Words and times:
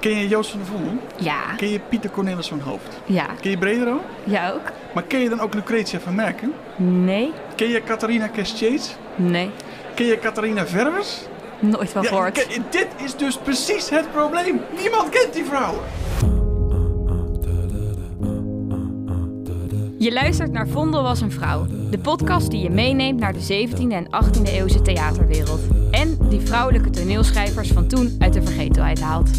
Ken 0.00 0.16
je 0.16 0.28
Joost 0.28 0.50
van 0.50 0.60
der 0.60 0.68
Vondel? 0.68 0.92
Ja. 1.16 1.54
Ken 1.56 1.68
je 1.68 1.80
Pieter 1.88 2.10
Cornelis 2.10 2.48
van 2.48 2.60
Hoofd? 2.60 3.00
Ja. 3.04 3.26
Ken 3.40 3.50
je 3.50 3.58
Bredero? 3.58 4.00
Ja 4.24 4.50
ook? 4.50 4.72
Maar 4.94 5.02
ken 5.02 5.20
je 5.20 5.28
dan 5.28 5.40
ook 5.40 5.54
Lucretia 5.54 6.00
van 6.00 6.14
Merken? 6.14 6.52
Nee. 6.76 7.32
Ken 7.56 7.68
je 7.68 7.82
Catharina 7.82 8.26
Kestjeets? 8.26 8.94
Nee. 9.16 9.50
Ken 9.94 10.06
je 10.06 10.18
Catharina 10.18 10.66
Verwers? 10.66 11.18
Nooit 11.58 11.90
van 11.90 12.02
Ja, 12.02 12.08
gehoord. 12.08 12.46
dit 12.70 12.86
is 13.04 13.16
dus 13.16 13.36
precies 13.38 13.90
het 13.90 14.12
probleem. 14.12 14.60
Niemand 14.80 15.08
kent 15.08 15.32
die 15.32 15.44
vrouwen. 15.44 15.80
Je 19.98 20.12
luistert 20.12 20.52
naar 20.52 20.68
Vondel 20.68 21.02
was 21.02 21.20
een 21.20 21.32
vrouw. 21.32 21.66
De 21.90 21.98
podcast 21.98 22.50
die 22.50 22.62
je 22.62 22.70
meeneemt 22.70 23.20
naar 23.20 23.32
de 23.32 23.66
17e 23.68 23.92
en 23.92 24.06
18e 24.06 24.42
eeuwse 24.44 24.82
theaterwereld. 24.82 25.60
En 25.90 26.18
die 26.28 26.40
vrouwelijke 26.40 26.90
toneelschrijvers 26.90 27.68
van 27.70 27.86
toen 27.86 28.16
uit 28.18 28.32
de 28.32 28.42
vergetelheid 28.42 29.00
haalt. 29.00 29.30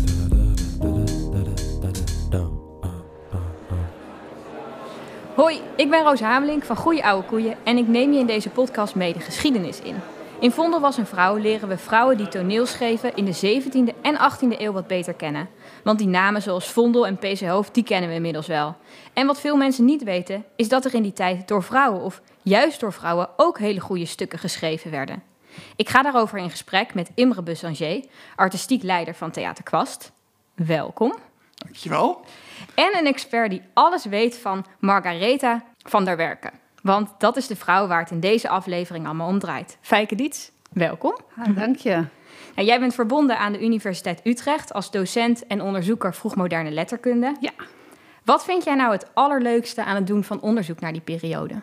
Hoi, 5.41 5.61
ik 5.75 5.89
ben 5.89 6.03
Roos 6.03 6.19
Hamelink 6.19 6.63
van 6.63 6.75
Goeie 6.75 7.05
Oude 7.05 7.27
Koeien 7.27 7.57
en 7.63 7.77
ik 7.77 7.87
neem 7.87 8.13
je 8.13 8.19
in 8.19 8.25
deze 8.25 8.49
podcast 8.49 8.95
mee 8.95 9.13
de 9.13 9.19
geschiedenis 9.19 9.81
in. 9.81 9.95
In 10.39 10.51
Vondel 10.51 10.79
was 10.79 10.97
een 10.97 11.05
vrouw 11.05 11.35
leren 11.35 11.67
we 11.67 11.77
vrouwen 11.77 12.17
die 12.17 12.27
toneel 12.27 12.65
schreven 12.65 13.15
in 13.15 13.25
de 13.25 13.61
17e 13.61 14.01
en 14.01 14.17
18e 14.17 14.59
eeuw 14.59 14.71
wat 14.71 14.87
beter 14.87 15.13
kennen. 15.13 15.49
Want 15.83 15.99
die 15.99 16.07
namen 16.07 16.41
zoals 16.41 16.71
Vondel 16.71 17.07
en 17.07 17.17
PC 17.17 17.39
Hoofd, 17.39 17.73
die 17.73 17.83
kennen 17.83 18.09
we 18.09 18.15
inmiddels 18.15 18.47
wel. 18.47 18.75
En 19.13 19.27
wat 19.27 19.39
veel 19.39 19.57
mensen 19.57 19.85
niet 19.85 20.03
weten, 20.03 20.45
is 20.55 20.69
dat 20.69 20.85
er 20.85 20.93
in 20.93 21.03
die 21.03 21.13
tijd 21.13 21.47
door 21.47 21.63
vrouwen 21.63 22.01
of 22.01 22.21
juist 22.41 22.79
door 22.79 22.93
vrouwen 22.93 23.29
ook 23.35 23.59
hele 23.59 23.79
goede 23.79 24.05
stukken 24.05 24.39
geschreven 24.39 24.91
werden. 24.91 25.23
Ik 25.75 25.89
ga 25.89 26.01
daarover 26.01 26.37
in 26.37 26.49
gesprek 26.49 26.93
met 26.93 27.11
Imre 27.15 27.43
Bussanger, 27.43 28.03
artistiek 28.35 28.83
leider 28.83 29.15
van 29.15 29.31
Theater 29.31 29.63
Kwast. 29.63 30.11
Welkom. 30.55 31.13
Dankjewel. 31.63 32.25
En 32.75 32.97
een 32.97 33.05
expert 33.05 33.49
die 33.49 33.61
alles 33.73 34.05
weet 34.05 34.37
van 34.37 34.65
Margaretha 34.79 35.63
van 35.77 36.05
der 36.05 36.17
Werken. 36.17 36.51
Want 36.81 37.09
dat 37.17 37.37
is 37.37 37.47
de 37.47 37.55
vrouw 37.55 37.87
waar 37.87 37.99
het 37.99 38.11
in 38.11 38.19
deze 38.19 38.49
aflevering 38.49 39.05
allemaal 39.05 39.27
om 39.27 39.39
draait. 39.39 39.77
Fijke 39.81 40.15
Diets, 40.15 40.51
welkom. 40.71 41.17
Ah, 41.37 41.55
dank 41.57 41.75
je. 41.75 42.05
En 42.55 42.65
jij 42.65 42.79
bent 42.79 42.93
verbonden 42.93 43.37
aan 43.37 43.51
de 43.51 43.63
Universiteit 43.63 44.21
Utrecht 44.23 44.73
als 44.73 44.91
docent 44.91 45.47
en 45.47 45.61
onderzoeker 45.61 46.13
vroegmoderne 46.13 46.71
letterkunde. 46.71 47.35
Ja. 47.39 47.51
Wat 48.23 48.43
vind 48.43 48.63
jij 48.63 48.75
nou 48.75 48.91
het 48.91 49.05
allerleukste 49.13 49.83
aan 49.83 49.95
het 49.95 50.07
doen 50.07 50.23
van 50.23 50.41
onderzoek 50.41 50.79
naar 50.79 50.91
die 50.91 51.01
periode? 51.01 51.61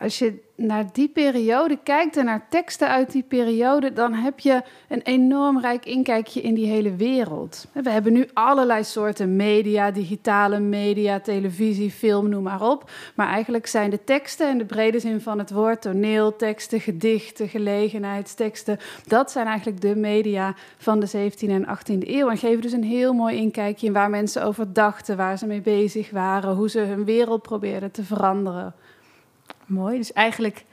Als 0.00 0.18
je 0.18 0.44
naar 0.56 0.84
die 0.92 1.08
periode 1.08 1.78
kijkt 1.82 2.16
en 2.16 2.24
naar 2.24 2.46
teksten 2.50 2.88
uit 2.88 3.12
die 3.12 3.22
periode, 3.22 3.92
dan 3.92 4.14
heb 4.14 4.38
je 4.38 4.62
een 4.88 5.02
enorm 5.02 5.60
rijk 5.60 5.84
inkijkje 5.84 6.40
in 6.40 6.54
die 6.54 6.66
hele 6.66 6.96
wereld. 6.96 7.66
We 7.72 7.90
hebben 7.90 8.12
nu 8.12 8.28
allerlei 8.32 8.84
soorten 8.84 9.36
media, 9.36 9.90
digitale 9.90 10.58
media, 10.58 11.20
televisie, 11.20 11.90
film, 11.90 12.28
noem 12.28 12.42
maar 12.42 12.62
op. 12.62 12.90
Maar 13.14 13.28
eigenlijk 13.28 13.66
zijn 13.66 13.90
de 13.90 14.04
teksten 14.04 14.50
in 14.50 14.58
de 14.58 14.64
brede 14.64 15.00
zin 15.00 15.20
van 15.20 15.38
het 15.38 15.50
woord, 15.50 15.82
toneelteksten, 15.82 16.80
gedichten, 16.80 17.48
gelegenheidsteksten, 17.48 18.78
dat 19.06 19.30
zijn 19.30 19.46
eigenlijk 19.46 19.80
de 19.80 19.96
media 19.96 20.54
van 20.76 21.00
de 21.00 21.08
17e 21.08 21.50
en 21.50 21.66
18e 21.66 22.08
eeuw. 22.08 22.28
En 22.28 22.38
geven 22.38 22.62
dus 22.62 22.72
een 22.72 22.84
heel 22.84 23.12
mooi 23.12 23.36
inkijkje 23.36 23.86
in 23.86 23.92
waar 23.92 24.10
mensen 24.10 24.44
over 24.44 24.72
dachten, 24.72 25.16
waar 25.16 25.38
ze 25.38 25.46
mee 25.46 25.60
bezig 25.60 26.10
waren, 26.10 26.54
hoe 26.54 26.70
ze 26.70 26.80
hun 26.80 27.04
wereld 27.04 27.42
probeerden 27.42 27.90
te 27.90 28.02
veranderen. 28.02 28.74
Mooi, 29.66 29.96
dus 29.96 30.12
eigenlijk 30.12 30.64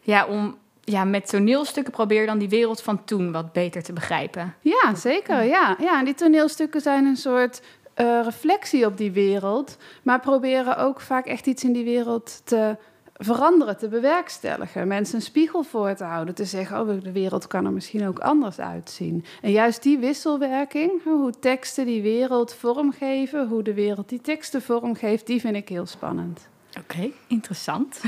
ja, 0.00 0.26
om, 0.26 0.56
ja, 0.84 1.04
met 1.04 1.28
toneelstukken 1.28 1.92
probeer 1.92 2.26
dan 2.26 2.38
die 2.38 2.48
wereld 2.48 2.82
van 2.82 3.04
toen 3.04 3.32
wat 3.32 3.52
beter 3.52 3.82
te 3.82 3.92
begrijpen. 3.92 4.54
Ja, 4.60 4.94
zeker. 4.94 5.44
Ja. 5.44 5.76
Ja, 5.80 5.98
en 5.98 6.04
die 6.04 6.14
toneelstukken 6.14 6.80
zijn 6.80 7.04
een 7.04 7.16
soort 7.16 7.62
eh, 7.94 8.20
reflectie 8.24 8.86
op 8.86 8.96
die 8.96 9.12
wereld, 9.12 9.76
maar 10.02 10.20
proberen 10.20 10.76
ook 10.76 11.00
vaak 11.00 11.26
echt 11.26 11.46
iets 11.46 11.64
in 11.64 11.72
die 11.72 11.84
wereld 11.84 12.40
te 12.44 12.76
veranderen, 13.18 13.76
te 13.76 13.88
bewerkstelligen. 13.88 14.88
Mensen 14.88 15.14
een 15.14 15.22
spiegel 15.22 15.62
voor 15.62 15.94
te 15.94 16.04
houden, 16.04 16.34
te 16.34 16.44
zeggen, 16.44 16.80
oh, 16.80 17.02
de 17.02 17.12
wereld 17.12 17.46
kan 17.46 17.64
er 17.64 17.72
misschien 17.72 18.08
ook 18.08 18.18
anders 18.18 18.60
uitzien. 18.60 19.24
En 19.42 19.50
juist 19.50 19.82
die 19.82 19.98
wisselwerking, 19.98 21.02
hoe 21.04 21.32
teksten 21.40 21.86
die 21.86 22.02
wereld 22.02 22.54
vormgeven, 22.54 23.48
hoe 23.48 23.62
de 23.62 23.74
wereld 23.74 24.08
die 24.08 24.20
teksten 24.20 24.62
vormgeeft, 24.62 25.26
die 25.26 25.40
vind 25.40 25.56
ik 25.56 25.68
heel 25.68 25.86
spannend. 25.86 26.48
Oké, 26.90 27.10
interessant. 27.26 28.00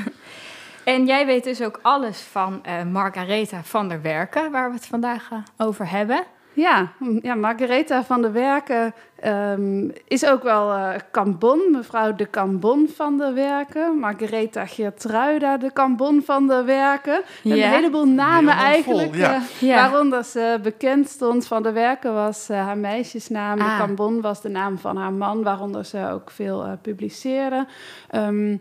En 0.84 1.06
jij 1.06 1.26
weet 1.26 1.44
dus 1.44 1.62
ook 1.62 1.78
alles 1.82 2.20
van 2.20 2.64
eh 2.64 2.82
Margaretha 2.82 3.62
van 3.62 3.88
der 3.88 4.02
Werken, 4.02 4.50
waar 4.50 4.68
we 4.68 4.74
het 4.74 4.86
vandaag 4.86 5.30
eh, 5.30 5.38
over 5.56 5.90
hebben. 5.90 6.24
Ja, 6.52 6.88
ja 7.22 7.34
Margaretha 7.34 8.02
van 8.04 8.22
der 8.22 8.32
Werken 8.32 8.94
ehm, 9.20 9.88
is 10.08 10.26
ook 10.26 10.42
wel 10.42 10.72
eh 10.72 10.94
Cambon, 11.12 11.60
mevrouw 11.70 12.14
de 12.14 12.30
Cambon 12.30 12.88
van 12.94 13.18
der 13.18 13.34
Werken. 13.34 13.98
Margaretha 13.98 14.66
Geertruida 14.66 15.56
de 15.56 15.72
Cambon 15.72 16.22
van 16.24 16.46
der 16.46 16.64
Werken. 16.64 17.20
Ja. 17.42 17.54
Een 17.54 17.70
heleboel 17.72 18.06
namen 18.06 18.56
Helemaal 18.56 18.82
vol, 18.82 18.98
eigenlijk, 18.98 19.14
ja. 19.14 19.34
eh, 19.34 19.42
Ja. 19.68 19.74
waaronder 19.74 20.24
ze 20.24 20.58
bekend 20.62 21.08
stond. 21.08 21.46
Van 21.46 21.62
der 21.62 21.72
Werken 21.72 22.14
was 22.14 22.48
eh, 22.48 22.64
haar 22.66 22.78
meisjesnaam, 22.78 23.60
Ah. 23.60 23.70
de 23.78 23.84
Cambon 23.84 24.20
was 24.20 24.40
de 24.42 24.48
naam 24.48 24.78
van 24.78 24.96
haar 24.96 25.12
man, 25.12 25.42
waaronder 25.42 25.84
ze 25.84 26.08
ook 26.12 26.30
veel 26.30 26.64
eh, 26.64 26.72
publiceerde. 26.82 27.66
Ehm, 28.10 28.56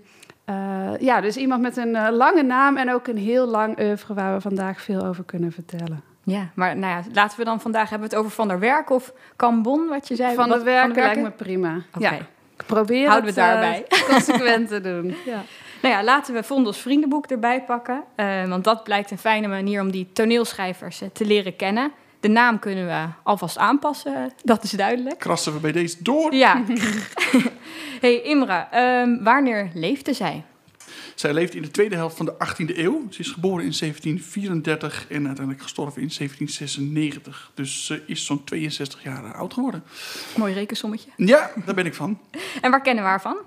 eh, 0.46 0.56
ja, 1.00 1.22
dus 1.22 1.38
iemand 1.38 1.62
met 1.62 1.78
een 1.78 2.12
lange 2.12 2.44
naam 2.44 2.78
en 2.78 2.94
ook 2.94 3.08
een 3.08 3.18
heel 3.18 3.46
lang 3.48 3.80
oeuvre 3.80 4.14
waar 4.14 4.34
we 4.34 4.42
vandaag 4.42 4.82
veel 4.82 5.06
over 5.06 5.24
kunnen 5.24 5.52
vertellen. 5.52 6.04
Ja, 6.30 6.50
maar 6.54 6.78
nou 6.78 6.94
ja, 6.94 7.04
laten 7.14 7.38
we 7.40 7.46
dan 7.46 7.62
vandaag 7.62 7.90
hebben 7.90 8.10
we 8.10 8.16
het 8.16 8.24
over 8.26 8.36
Van 8.36 8.48
der 8.48 8.60
Werken 8.60 8.96
of 8.96 9.14
Cambon, 9.36 9.88
wat 9.88 10.08
je 10.08 10.16
zei. 10.16 10.36
Van 10.36 10.50
Wat- 10.50 10.58
de 10.58 10.64
werken 10.64 10.96
lijkt 10.96 11.22
me 11.22 11.32
prima. 11.32 11.76
Oké. 11.96 12.04
Ja, 12.10 12.12
ik 12.58 12.64
probeer 12.66 13.08
Houden 13.08 13.34
we 13.34 13.42
het, 13.42 13.50
eh, 13.50 13.62
daarbij. 13.62 13.86
consequent 14.12 14.68
te 14.68 14.82
doen. 14.82 15.16
Ja. 15.26 15.44
Nou 15.82 15.96
ja, 15.96 16.04
laten 16.04 16.34
we 16.34 16.44
Vondels 16.44 16.78
vriendenboek 16.78 17.26
erbij 17.26 17.62
pakken. 17.64 18.04
eh, 18.16 18.48
want 18.48 18.64
dat 18.64 18.84
blijkt 18.84 19.12
een 19.12 19.18
fijne 19.18 19.48
manier 19.48 19.82
om 19.82 19.92
die 19.92 20.10
toneelschrijvers 20.14 21.02
eh, 21.02 21.08
te 21.14 21.26
leren 21.26 21.56
kennen. 21.56 21.92
De 22.20 22.28
naam 22.28 22.60
kunnen 22.60 22.86
we 22.86 23.06
alvast 23.24 23.58
aanpassen, 23.58 24.32
dat 24.44 24.64
is 24.64 24.72
duidelijk. 24.72 25.20
Krassen 25.20 25.54
we 25.54 25.60
bij 25.60 25.72
deze 25.72 26.04
door. 26.04 26.34
Ja. 26.34 26.64
hey 28.02 28.22
Imra, 28.22 28.68
ehm, 28.72 29.24
wanneer 29.24 29.70
leefde 29.74 30.14
zij? 30.14 30.44
Zij 31.20 31.34
leeft 31.34 31.56
in 31.56 31.62
de 31.62 31.72
tweede 31.72 31.96
helft 31.96 32.18
van 32.18 32.26
de 32.26 32.34
18e 32.34 32.78
eeuw. 32.78 33.08
Ze 33.10 33.20
is 33.20 33.32
geboren 33.32 33.66
in 33.66 33.74
1734 33.80 35.06
en 35.10 35.26
uiteindelijk 35.26 35.62
gestorven 35.62 36.02
in 36.02 36.12
1796. 36.18 37.52
Dus 37.54 37.86
ze 37.86 38.02
is 38.06 38.26
zo'n 38.26 38.44
62 38.44 39.04
jaar 39.04 39.34
oud 39.34 39.54
geworden. 39.54 39.84
Mooi 40.38 40.54
rekensommetje. 40.54 41.10
Ja, 41.16 41.52
daar 41.66 41.76
ben 41.76 41.86
ik 41.86 41.94
van. 41.94 42.20
En 42.62 42.72
waar 42.72 42.82
kennen 42.82 43.04
we 43.04 43.10
haar 43.10 43.22
van? 43.22 43.38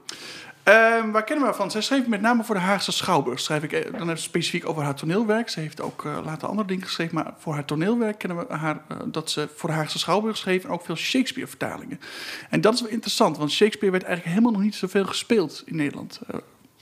Ehm, 0.62 1.10
waar 1.10 1.24
kennen 1.24 1.44
we 1.44 1.50
haar 1.50 1.60
van? 1.60 1.70
Zij 1.70 1.80
schreef 1.80 2.06
met 2.06 2.20
name 2.20 2.44
voor 2.44 2.54
de 2.54 2.60
Haagse 2.60 2.92
Schouwburg. 2.92 3.40
Schrijf 3.40 3.62
ik 3.62 3.72
eh, 3.72 3.98
dan 3.98 4.08
even 4.08 4.22
specifiek 4.22 4.68
over 4.68 4.82
haar 4.82 4.94
toneelwerk. 4.94 5.48
Ze 5.48 5.60
heeft 5.60 5.80
ook 5.80 6.04
eh, 6.04 6.18
later 6.24 6.48
andere 6.48 6.68
dingen 6.68 6.84
geschreven, 6.84 7.14
maar 7.14 7.34
voor 7.38 7.54
haar 7.54 7.64
toneelwerk 7.64 8.18
kennen 8.18 8.38
we 8.38 8.54
haar 8.54 8.82
eh, 8.88 8.96
dat 9.06 9.30
ze 9.30 9.48
voor 9.56 9.68
de 9.68 9.74
Haagse 9.74 9.98
Schouwburg 9.98 10.36
schreef 10.36 10.64
en 10.64 10.70
ook 10.70 10.84
veel 10.84 10.96
Shakespeare-vertalingen. 10.96 12.00
En 12.50 12.60
dat 12.60 12.74
is 12.74 12.80
wel 12.80 12.90
interessant, 12.90 13.36
want 13.36 13.50
Shakespeare 13.50 13.92
werd 13.92 14.04
eigenlijk 14.04 14.36
helemaal 14.36 14.58
nog 14.58 14.66
niet 14.66 14.74
zoveel 14.74 15.04
gespeeld 15.04 15.62
in 15.66 15.76
Nederland. 15.76 16.20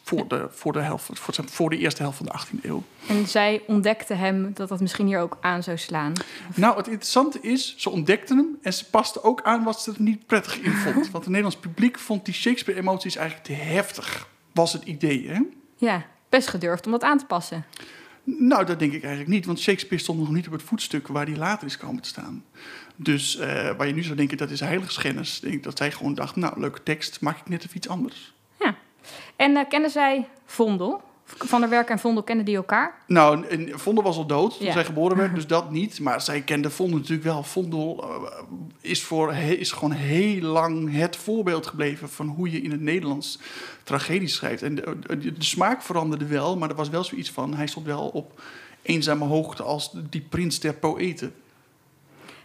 Voor, 0.03 0.29
de, 0.29 0.47
voor, 0.51 0.73
de 0.73 0.81
helft, 0.81 1.11
voor, 1.13 1.35
voor 1.47 1.71
de 1.71 1.79
eerste 1.79 2.03
helft 2.03 2.17
van 2.17 2.27
de 2.27 2.33
18e 2.39 2.65
eeuw. 2.65 2.83
En 3.09 3.27
zij 3.27 3.63
ontdekte 3.67 4.15
hem 4.15 4.51
dat 4.55 4.69
dat 4.69 4.81
misschien 4.81 5.07
hier 5.07 5.21
ook 5.21 5.39
aan 5.41 5.63
zou 5.63 5.79
slaan. 5.79 6.13
Nou, 6.55 6.77
het 6.77 6.87
interessante 6.87 7.39
is, 7.41 7.75
ze 7.77 7.91
ontdekte 7.91 8.35
hem 8.35 8.59
en 8.63 8.73
ze 8.73 8.91
paste 8.91 9.23
ook 9.23 9.43
aan 9.43 9.65
wat 9.65 9.81
ze 9.81 9.91
er 9.91 10.03
niet 10.03 10.27
prettig 10.27 10.61
in 10.61 10.73
vond. 10.73 10.95
Want 11.11 11.25
het 11.25 11.27
Nederlands 11.27 11.57
publiek 11.57 11.99
vond 11.99 12.25
die 12.25 12.35
Shakespeare-emoties 12.35 13.17
eigenlijk 13.17 13.47
te 13.47 13.53
heftig, 13.53 14.29
was 14.53 14.73
het 14.73 14.85
idee. 14.85 15.29
Hè? 15.29 15.41
Ja, 15.77 16.05
best 16.29 16.49
gedurfd 16.49 16.87
om 16.87 16.93
dat 16.93 17.03
aan 17.03 17.19
te 17.19 17.27
passen. 17.27 17.65
Nou, 18.25 18.65
dat 18.65 18.79
denk 18.79 18.93
ik 18.93 19.03
eigenlijk 19.03 19.33
niet, 19.33 19.47
want 19.47 19.61
Shakespeare 19.61 20.03
stond 20.03 20.19
nog 20.19 20.31
niet 20.31 20.47
op 20.47 20.53
het 20.53 20.63
voetstuk 20.63 21.09
waar 21.09 21.27
hij 21.27 21.37
later 21.37 21.67
is 21.67 21.77
komen 21.77 22.03
te 22.03 22.09
staan. 22.09 22.45
Dus 22.97 23.37
eh, 23.37 23.77
waar 23.77 23.87
je 23.87 23.95
nu 23.95 24.03
zou 24.03 24.17
denken 24.17 24.37
dat 24.37 24.51
is 24.51 24.61
heiligschennis, 24.61 25.41
denk 25.41 25.55
ik 25.55 25.63
dat 25.63 25.79
zij 25.79 25.93
gewoon 25.93 26.15
dacht, 26.15 26.37
nou, 26.37 26.61
leuke 26.61 26.83
tekst, 26.83 27.21
maak 27.21 27.39
ik 27.39 27.49
net 27.49 27.65
even 27.65 27.77
iets 27.77 27.89
anders. 27.89 28.35
En 29.37 29.57
eh 29.57 29.69
kenden 29.69 29.91
zij 29.91 30.29
Vondel? 30.45 31.01
Van 31.39 31.61
der 31.61 31.71
Werken 31.71 31.95
en 31.95 32.01
Vondel 32.01 32.23
kenden 32.23 32.45
die 32.45 32.57
elkaar? 32.57 32.95
Nou, 33.07 33.47
en 33.47 33.79
Vondel 33.79 34.05
was 34.05 34.17
al 34.17 34.27
dood 34.27 34.57
toen 34.57 34.67
Ja. 34.67 34.73
zij 34.73 34.85
geboren 34.85 35.17
werd, 35.17 35.35
dus 35.35 35.47
dat 35.47 35.71
niet. 35.71 36.01
Maar 36.01 36.21
zij 36.21 36.41
kende 36.41 36.71
Vondel 36.71 36.97
natuurlijk 36.99 37.25
wel. 37.25 37.43
Vondel 37.43 38.05
eh, 38.05 38.33
is, 38.81 39.03
voor, 39.03 39.35
is 39.35 39.73
gewoon 39.73 39.93
heel 39.93 40.41
lang 40.43 40.93
het 40.93 41.17
voorbeeld 41.17 41.67
gebleven 41.67 42.09
van 42.09 42.27
hoe 42.27 42.51
je 42.51 42.61
in 42.61 42.71
het 42.71 42.81
Nederlands 42.81 43.39
tragedies 43.85 44.35
schrijft. 44.35 44.63
En 44.63 44.75
de, 44.75 44.99
de, 45.07 45.33
de 45.33 45.45
smaak 45.45 45.83
veranderde 45.83 46.27
wel, 46.27 46.57
maar 46.57 46.69
er 46.69 46.75
was 46.75 46.89
wel 46.89 47.05
zoiets 47.05 47.31
van, 47.31 47.55
hij 47.55 47.67
stond 47.67 47.87
wel 47.87 48.09
op 48.09 48.41
eenzame 48.83 49.25
hoogte 49.25 49.63
als 49.63 49.91
die 50.11 50.27
prins 50.29 50.61
der 50.61 50.75
poëten. 50.75 51.35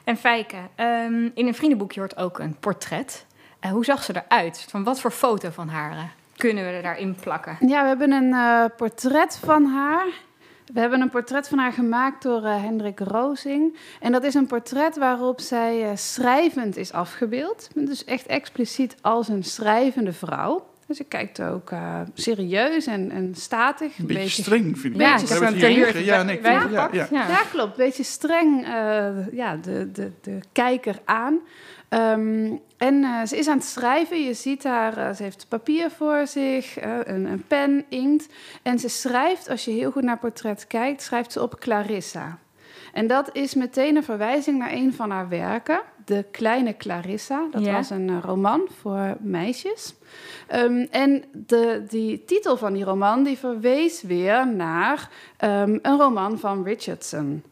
En 0.03 0.17
Fijke, 0.17 0.57
ehm, 0.75 1.29
in 1.33 1.47
een 1.47 1.55
vriendenboekje 1.55 1.99
hoort 1.99 2.17
ook 2.17 2.39
een 2.39 2.55
portret. 2.59 3.25
Eh, 3.59 3.71
hoe 3.71 3.85
zag 3.85 4.03
ze 4.03 4.23
eruit? 4.27 4.65
Van 4.69 4.83
wat 4.83 4.99
voor 4.99 5.11
foto 5.11 5.49
van 5.49 5.67
haar 5.67 5.91
eh, 5.91 6.03
kunnen 6.35 6.63
we 6.63 6.69
er 6.69 6.83
daarin 6.83 7.15
plakken? 7.15 7.57
Ja, 7.59 7.81
we 7.81 7.87
hebben 7.87 8.11
een 8.11 8.33
eh, 8.33 8.65
portret 8.77 9.39
van 9.43 9.65
haar. 9.65 10.07
We 10.73 10.79
hebben 10.79 11.01
een 11.01 11.09
portret 11.09 11.47
van 11.47 11.57
haar 11.57 11.71
gemaakt 11.71 12.23
door 12.23 12.43
uh, 12.43 12.63
Hendrik 12.63 12.99
Rozing. 12.99 13.77
En 13.99 14.11
dat 14.11 14.23
is 14.23 14.33
een 14.33 14.47
portret 14.47 14.97
waarop 14.97 15.41
zij 15.41 15.81
uh, 15.83 15.89
schrijvend 15.95 16.77
is 16.77 16.91
afgebeeld. 16.91 17.67
Dus 17.73 18.03
echt 18.03 18.25
expliciet 18.25 18.95
als 19.01 19.27
een 19.27 19.43
schrijvende 19.43 20.13
vrouw. 20.13 20.65
Dus 20.87 20.99
ik 20.99 21.09
kijkt 21.09 21.41
ook 21.41 21.71
uh, 21.71 21.99
serieus 22.13 22.85
en, 22.85 23.11
en 23.11 23.35
statig. 23.35 23.97
Een 23.97 24.05
beetje, 24.05 24.23
beetje 24.23 24.41
streng, 24.41 24.79
vind 24.79 24.93
ik. 24.95 25.01
Ja, 25.01 25.17
ik 25.19 25.27
heb 25.27 25.41
een 25.41 25.59
ja, 26.03 26.23
nee, 26.23 26.41
ja, 26.41 26.67
ja, 26.71 26.89
ja. 26.91 27.07
ja, 27.09 27.41
klopt. 27.51 27.79
Een 27.79 27.85
beetje 27.85 28.03
streng 28.03 28.67
uh, 28.67 29.31
ja, 29.31 29.55
de, 29.55 29.91
de, 29.91 30.11
de 30.21 30.39
kijker 30.51 30.95
aan. 31.05 31.39
Um, 31.89 32.61
en 32.77 32.93
uh, 32.95 33.25
ze 33.25 33.37
is 33.37 33.47
aan 33.47 33.57
het 33.57 33.65
schrijven. 33.65 34.23
Je 34.23 34.33
ziet 34.33 34.63
haar, 34.63 34.97
uh, 34.97 35.13
ze 35.13 35.23
heeft 35.23 35.45
papier 35.49 35.91
voor 35.91 36.27
zich, 36.27 36.85
uh, 36.85 36.97
een, 37.03 37.25
een, 37.25 37.43
pen, 37.47 37.85
inkt. 37.89 38.27
En 38.61 38.79
ze 38.79 38.89
schrijft, 38.89 39.49
als 39.49 39.65
je 39.65 39.71
heel 39.71 39.91
goed 39.91 40.03
naar 40.03 40.11
het 40.11 40.21
portret 40.21 40.67
kijkt, 40.67 41.01
schrijft 41.01 41.31
ze 41.31 41.41
op 41.41 41.59
Clarissa. 41.59 42.39
En 42.93 43.07
dat 43.07 43.29
is 43.33 43.53
meteen 43.53 43.95
een 43.95 44.03
verwijzing 44.03 44.57
naar 44.57 44.71
een 44.71 44.93
van 44.93 45.09
haar 45.09 45.29
werken, 45.29 45.81
De 46.05 46.25
Kleine 46.31 46.77
Clarissa. 46.77 47.47
Dat 47.51 47.65
ja. 47.65 47.71
was 47.71 47.89
een 47.89 48.21
roman 48.21 48.67
voor 48.81 49.15
meisjes. 49.19 49.95
Um, 50.53 50.87
en 50.91 51.23
de, 51.31 51.83
die 51.87 52.25
titel 52.25 52.57
van 52.57 52.73
die 52.73 52.83
roman 52.83 53.23
die 53.23 53.37
verwees 53.37 54.01
weer 54.01 54.47
naar 54.47 55.09
um, 55.43 55.79
een 55.81 55.97
roman 55.97 56.39
van 56.39 56.63
Richardson. 56.63 57.43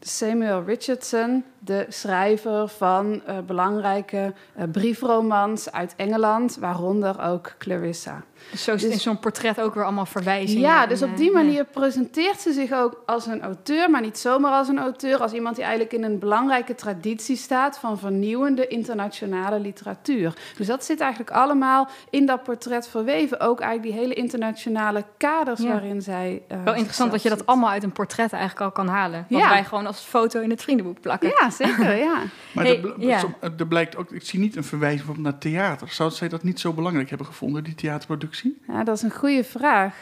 Samuel 0.00 0.64
Richardson, 0.64 1.44
de 1.58 1.86
schrijver 1.88 2.68
van 2.68 3.12
uh, 3.28 3.38
belangrijke 3.46 4.32
uh, 4.56 4.64
briefromans 4.72 5.72
uit 5.72 5.94
Engeland, 5.96 6.56
waaronder 6.60 7.22
ook 7.22 7.54
Clarissa. 7.58 8.22
Dus 8.50 8.64
zo 8.64 8.74
is 8.74 8.82
dus, 8.82 8.92
in 8.92 9.00
zo'n 9.00 9.18
portret 9.18 9.60
ook 9.60 9.74
weer 9.74 9.84
allemaal 9.84 10.06
verwijzingen. 10.06 10.62
Ja, 10.62 10.86
dus 10.86 11.02
op 11.02 11.16
die 11.16 11.32
manier 11.32 11.64
presenteert 11.64 12.40
ze 12.40 12.52
zich 12.52 12.72
ook 12.72 13.02
als 13.06 13.26
een 13.26 13.42
auteur, 13.42 13.90
maar 13.90 14.00
niet 14.00 14.18
zomaar 14.18 14.52
als 14.52 14.68
een 14.68 14.78
auteur, 14.78 15.18
als 15.18 15.32
iemand 15.32 15.56
die 15.56 15.64
eigenlijk 15.64 15.94
in 15.94 16.04
een 16.04 16.18
belangrijke 16.18 16.74
traditie 16.74 17.36
staat 17.36 17.78
van 17.78 17.98
vernieuwende 17.98 18.66
internationale 18.66 19.60
literatuur. 19.60 20.34
Dus 20.56 20.66
dat 20.66 20.84
zit 20.84 21.00
eigenlijk 21.00 21.30
allemaal 21.30 21.88
in 22.10 22.26
dat 22.26 22.42
portret 22.42 22.88
verweven. 22.88 23.40
Ook 23.40 23.60
eigenlijk 23.60 23.92
die 23.92 24.02
hele 24.02 24.14
internationale 24.14 25.04
kaders 25.16 25.60
ja. 25.60 25.68
waarin 25.68 26.02
zij. 26.02 26.42
Uh, 26.52 26.62
Wel 26.64 26.74
interessant 26.74 27.10
dat 27.10 27.22
je 27.22 27.28
dat 27.28 27.46
allemaal 27.46 27.70
uit 27.70 27.82
een 27.82 27.92
portret 27.92 28.32
eigenlijk 28.32 28.62
al 28.62 28.70
kan 28.70 28.88
halen. 28.88 29.26
Wat 29.28 29.40
ja. 29.40 29.48
wij 29.48 29.64
gewoon 29.64 29.86
als 29.86 30.00
foto 30.00 30.40
in 30.40 30.50
het 30.50 30.62
vriendenboek 30.62 31.00
plakken. 31.00 31.28
Ja, 31.40 31.47
zeker, 31.50 31.96
ja. 31.96 32.22
maar 32.54 32.64
hey, 32.64 32.82
er, 32.82 33.00
ja. 33.00 33.24
er, 33.56 33.66
blijkt 33.66 33.96
ook, 33.96 34.12
ik 34.12 34.22
zie 34.22 34.40
niet 34.40 34.56
een 34.56 34.64
verwijzing 34.64 35.16
naar 35.16 35.38
theater. 35.38 35.88
Zou 35.88 36.10
zij 36.10 36.28
dat 36.28 36.42
niet 36.42 36.60
zo 36.60 36.72
belangrijk 36.72 37.08
hebben 37.08 37.26
gevonden, 37.26 37.64
die 37.64 37.74
theaterproductie? 37.74 38.58
Ja, 38.66 38.84
dat 38.84 38.96
is 38.96 39.02
een 39.02 39.10
goede 39.10 39.44
vraag. 39.44 39.94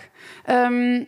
Um, 0.50 1.06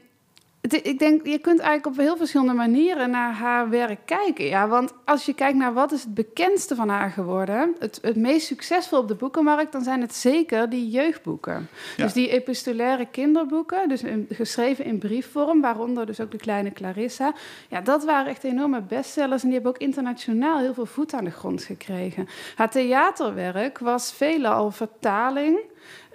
ik 0.60 0.98
denk, 0.98 1.26
je 1.26 1.38
kunt 1.38 1.60
eigenlijk 1.60 1.86
op 1.86 2.04
heel 2.04 2.16
verschillende 2.16 2.52
manieren 2.52 3.10
naar 3.10 3.32
haar 3.32 3.68
werk 3.68 4.00
kijken. 4.04 4.44
Ja, 4.44 4.68
want 4.68 4.92
als 5.04 5.26
je 5.26 5.34
kijkt 5.34 5.58
naar 5.58 5.72
wat 5.72 5.92
is 5.92 6.02
het 6.02 6.14
bekendste 6.14 6.74
van 6.74 6.88
haar 6.88 7.10
geworden, 7.10 7.74
het, 7.78 7.98
het 8.02 8.16
meest 8.16 8.46
succesvol 8.46 8.98
op 8.98 9.08
de 9.08 9.14
boekenmarkt, 9.14 9.72
dan 9.72 9.82
zijn 9.82 10.00
het 10.00 10.14
zeker 10.14 10.70
die 10.70 10.88
jeugdboeken. 10.88 11.68
Dus 11.96 12.12
die 12.12 12.28
epistolaire 12.28 13.06
kinderboeken, 13.06 13.88
dus 13.88 14.02
geschreven 14.30 14.84
in 14.84 14.98
briefvorm, 14.98 15.60
waaronder 15.60 16.06
dus 16.06 16.20
ook 16.20 16.30
de 16.30 16.36
kleine 16.36 16.72
Clarissa. 16.72 17.34
Ja, 17.68 17.80
dat 17.80 18.04
waren 18.04 18.30
echt 18.30 18.44
enorme 18.44 18.80
bestsellers 18.80 19.42
en 19.42 19.48
die 19.48 19.58
hebben 19.58 19.74
ook 19.74 19.80
internationaal 19.80 20.58
heel 20.58 20.74
veel 20.74 20.86
voet 20.86 21.12
aan 21.12 21.24
de 21.24 21.30
grond 21.30 21.62
gekregen. 21.62 22.28
Haar 22.56 22.70
theaterwerk 22.70 23.78
was 23.78 24.12
veelal 24.12 24.70
vertaling. 24.70 25.58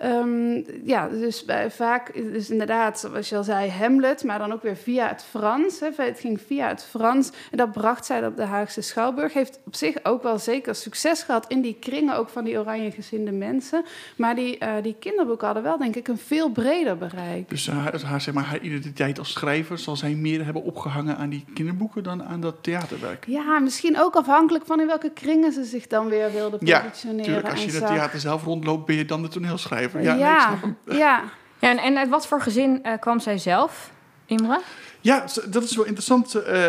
Um, 0.04 0.66
ja, 0.84 1.07
dus 1.07 1.45
bij, 1.45 1.72
vaak, 1.72 2.13
dus 2.13 2.50
inderdaad, 2.50 3.00
zoals 3.00 3.30
je 3.30 3.36
al 3.36 3.44
zei, 3.44 3.69
Hamlet, 3.69 4.24
maar 4.24 4.40
dan 4.40 4.54
ook 4.54 4.62
weer 4.62 4.75
via 4.75 5.07
het 5.07 5.24
Frans. 5.30 5.80
Hè. 5.80 5.88
Het 5.95 6.19
ging 6.19 6.42
via 6.48 6.68
het 6.68 6.84
Frans 6.90 7.31
en 7.51 7.57
dat 7.57 7.72
bracht 7.72 8.06
zij 8.06 8.25
op 8.25 8.36
de 8.36 8.44
Haagse 8.44 8.81
Schouwburg. 8.81 9.34
Heeft 9.34 9.60
op 9.66 9.75
zich 9.75 9.95
ook 10.04 10.24
wel 10.24 10.40
zeker 10.40 10.75
succes 10.75 11.24
gehad 11.24 11.45
in 11.48 11.62
die 11.62 11.78
kringen, 11.80 12.16
ook 12.16 12.30
van 12.30 12.44
die 12.44 12.60
oranje 12.60 12.92
gezinde 12.92 13.31
mensen. 13.31 13.84
Maar 14.16 14.36
die, 14.36 14.57
uh, 14.60 14.69
die 14.81 14.95
kinderboeken 15.00 15.45
hadden 15.45 15.63
wel, 15.63 15.78
denk 15.78 15.95
ik, 15.95 16.07
een 16.07 16.18
veel 16.18 16.50
breder 16.50 16.98
bereik. 16.98 17.50
Dus 17.50 17.69
haar, 17.69 18.01
haar, 18.01 18.22
zeg 18.22 18.34
maar, 18.34 18.44
haar 18.44 18.62
identiteit 18.62 19.19
als 19.19 19.31
schrijver 19.31 19.78
zal 19.78 19.95
zij 19.95 20.13
meer 20.13 20.45
hebben 20.45 20.63
opgehangen 20.63 21.18
aan 21.18 21.30
die 21.30 21.45
kinderboeken 21.54 22.04
dan 22.04 22.24
aan 22.24 22.42
dat 22.42 22.56
theaterwerk? 22.62 23.25
Ja, 23.28 23.60
misschien 23.60 24.00
ook 24.00 24.16
afhankelijk 24.16 24.66
van 24.66 24.80
in 24.80 24.88
welke 24.88 25.10
kringen 25.10 25.51
ze 25.51 25.63
zich 25.63 25.88
dan 25.88 26.07
weer 26.07 26.31
wilde 26.31 26.57
positioneren. 26.57 27.01
Ja, 27.01 27.16
natuurlijk. 27.16 27.50
Als 27.50 27.63
je 27.63 27.68
in 27.68 27.75
het 27.75 27.88
theater 27.88 28.19
zelf 28.19 28.44
rondloopt, 28.44 28.86
ben 28.86 28.95
je 28.95 29.06
dan 29.06 29.22
de 29.22 29.28
toneelschrijver. 29.28 29.82
Ja, 29.91 30.13
ja, 30.13 30.59
ja. 30.85 30.95
ja. 30.95 31.24
en, 31.59 31.77
en 31.77 31.97
uit 31.97 32.09
wat 32.09 32.27
voor 32.27 32.41
gezin 32.41 32.81
uh, 32.83 32.94
kwam 33.00 33.19
zij 33.19 33.38
zelf, 33.38 33.91
Imre? 34.25 34.62
Ja, 35.01 35.25
dat 35.45 35.63
is 35.63 35.75
wel 35.75 35.85
interessant. 35.85 36.35
Uh, 36.35 36.68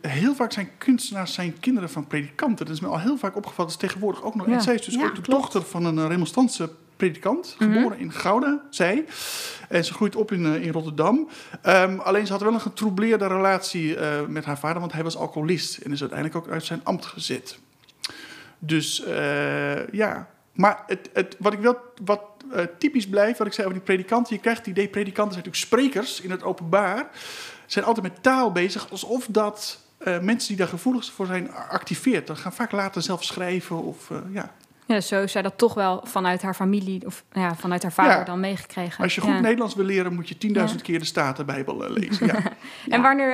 heel 0.00 0.34
vaak 0.34 0.52
zijn 0.52 0.70
kunstenaars 0.78 1.34
zijn 1.34 1.60
kinderen 1.60 1.90
van 1.90 2.06
predikanten. 2.06 2.66
Dat 2.66 2.74
is 2.74 2.80
me 2.80 2.88
al 2.88 3.00
heel 3.00 3.16
vaak 3.16 3.36
opgevallen. 3.36 3.72
Dat 3.72 3.82
is 3.82 3.88
tegenwoordig 3.88 4.22
ook 4.22 4.34
nog. 4.34 4.46
Ja. 4.46 4.52
En 4.52 4.62
zij 4.62 4.74
is 4.74 4.84
dus 4.84 4.94
ook 4.94 5.14
de 5.14 5.20
klopt. 5.20 5.40
dochter 5.40 5.62
van 5.62 5.84
een 5.84 6.08
remonstrantse 6.08 6.70
predikant, 6.98 7.56
mm 7.58 7.66
-hmm. 7.66 7.76
geboren 7.76 7.98
in 7.98 8.12
Gouda, 8.12 8.60
zij. 8.70 9.04
En 9.68 9.84
ze 9.84 9.94
groeit 9.94 10.16
op 10.16 10.32
in, 10.32 10.44
uh, 10.44 10.64
in 10.64 10.72
Rotterdam. 10.72 11.28
Um, 11.66 12.00
alleen 12.00 12.26
ze 12.26 12.32
had 12.32 12.42
wel 12.42 12.52
een 12.52 12.60
getroubleerde 12.60 13.26
relatie 13.26 13.96
uh, 13.96 14.02
met 14.28 14.44
haar 14.44 14.58
vader, 14.58 14.80
want 14.80 14.92
hij 14.92 15.02
was 15.02 15.16
alcoholist 15.16 15.76
en 15.76 15.92
is 15.92 16.00
uiteindelijk 16.00 16.38
ook 16.46 16.52
uit 16.52 16.64
zijn 16.64 16.80
ambt 16.82 17.06
gezet. 17.06 17.58
Dus 18.58 19.04
uh, 19.06 19.88
ja, 19.88 20.28
maar 20.58 20.82
het, 20.86 21.10
het, 21.12 21.36
wat 21.38 21.52
ik 21.52 21.58
wel 21.58 21.76
wat 22.04 22.20
uh, 22.52 22.62
typisch 22.78 23.08
blijft, 23.08 23.38
wat 23.38 23.46
ik 23.46 23.52
zei 23.52 23.66
over 23.66 23.78
die 23.78 23.88
predikanten. 23.88 24.34
Je 24.34 24.40
krijgt 24.40 24.58
het 24.58 24.68
idee, 24.68 24.88
predikanten 24.88 25.32
zijn 25.32 25.44
natuurlijk 25.44 25.72
sprekers 25.72 26.20
in 26.20 26.30
het 26.30 26.42
openbaar. 26.42 27.08
Zijn 27.66 27.84
altijd 27.84 28.06
met 28.12 28.22
taal 28.22 28.52
bezig, 28.52 28.90
alsof 28.90 29.26
dat 29.30 29.78
uh, 29.98 30.18
mensen 30.18 30.48
die 30.48 30.56
daar 30.56 30.68
gevoelig 30.68 31.12
voor 31.12 31.26
zijn 31.26 31.52
activeert. 31.52 32.26
Dan 32.26 32.36
gaan 32.36 32.52
vaak 32.52 32.72
later 32.72 33.02
zelf 33.02 33.24
schrijven 33.24 33.82
of 33.82 34.10
uh, 34.10 34.18
ja. 34.32 34.52
Ja, 34.86 35.00
zo 35.00 35.22
is 35.22 35.32
zij 35.32 35.42
dat 35.42 35.58
toch 35.58 35.74
wel 35.74 36.00
vanuit 36.04 36.42
haar 36.42 36.54
familie 36.54 37.06
of 37.06 37.24
ja, 37.32 37.54
vanuit 37.54 37.82
haar 37.82 37.92
vader 37.92 38.18
ja. 38.18 38.24
dan 38.24 38.40
meegekregen. 38.40 39.04
Als 39.04 39.14
je 39.14 39.20
goed 39.20 39.30
ja. 39.30 39.40
Nederlands 39.40 39.74
wil 39.74 39.84
leren, 39.84 40.14
moet 40.14 40.28
je 40.28 40.34
10.000 40.34 40.52
ja. 40.52 40.66
keer 40.82 40.98
de 40.98 41.04
Statenbijbel 41.04 41.90
lezen. 41.90 42.26
Ja. 42.26 42.42
en 42.88 43.02
wanneer 43.02 43.30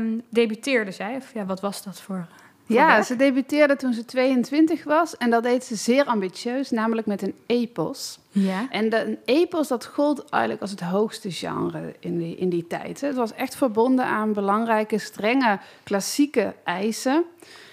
uh, 0.00 0.20
debuteerde 0.30 0.90
zij? 0.90 1.16
Of 1.16 1.34
ja, 1.34 1.44
wat 1.44 1.60
was 1.60 1.82
dat 1.82 2.00
voor? 2.00 2.26
Ja, 2.66 3.02
ze 3.02 3.16
debuteerde 3.16 3.76
toen 3.76 3.92
ze 3.92 4.04
22 4.04 4.84
was 4.84 5.16
en 5.16 5.30
dat 5.30 5.42
deed 5.42 5.64
ze 5.64 5.74
zeer 5.74 6.04
ambitieus, 6.04 6.70
namelijk 6.70 7.06
met 7.06 7.22
een 7.22 7.34
epos. 7.46 8.18
Ja. 8.30 8.66
En 8.70 8.88
de, 8.88 9.04
een 9.04 9.18
epos 9.24 9.68
dat 9.68 9.84
gold 9.84 10.24
eigenlijk 10.30 10.62
als 10.62 10.70
het 10.70 10.80
hoogste 10.80 11.30
genre 11.30 11.94
in 12.00 12.18
die, 12.18 12.36
in 12.36 12.48
die 12.48 12.66
tijd. 12.66 13.00
Het 13.00 13.14
was 13.14 13.34
echt 13.34 13.56
verbonden 13.56 14.04
aan 14.04 14.32
belangrijke, 14.32 14.98
strenge, 14.98 15.58
klassieke 15.82 16.54
eisen. 16.64 17.24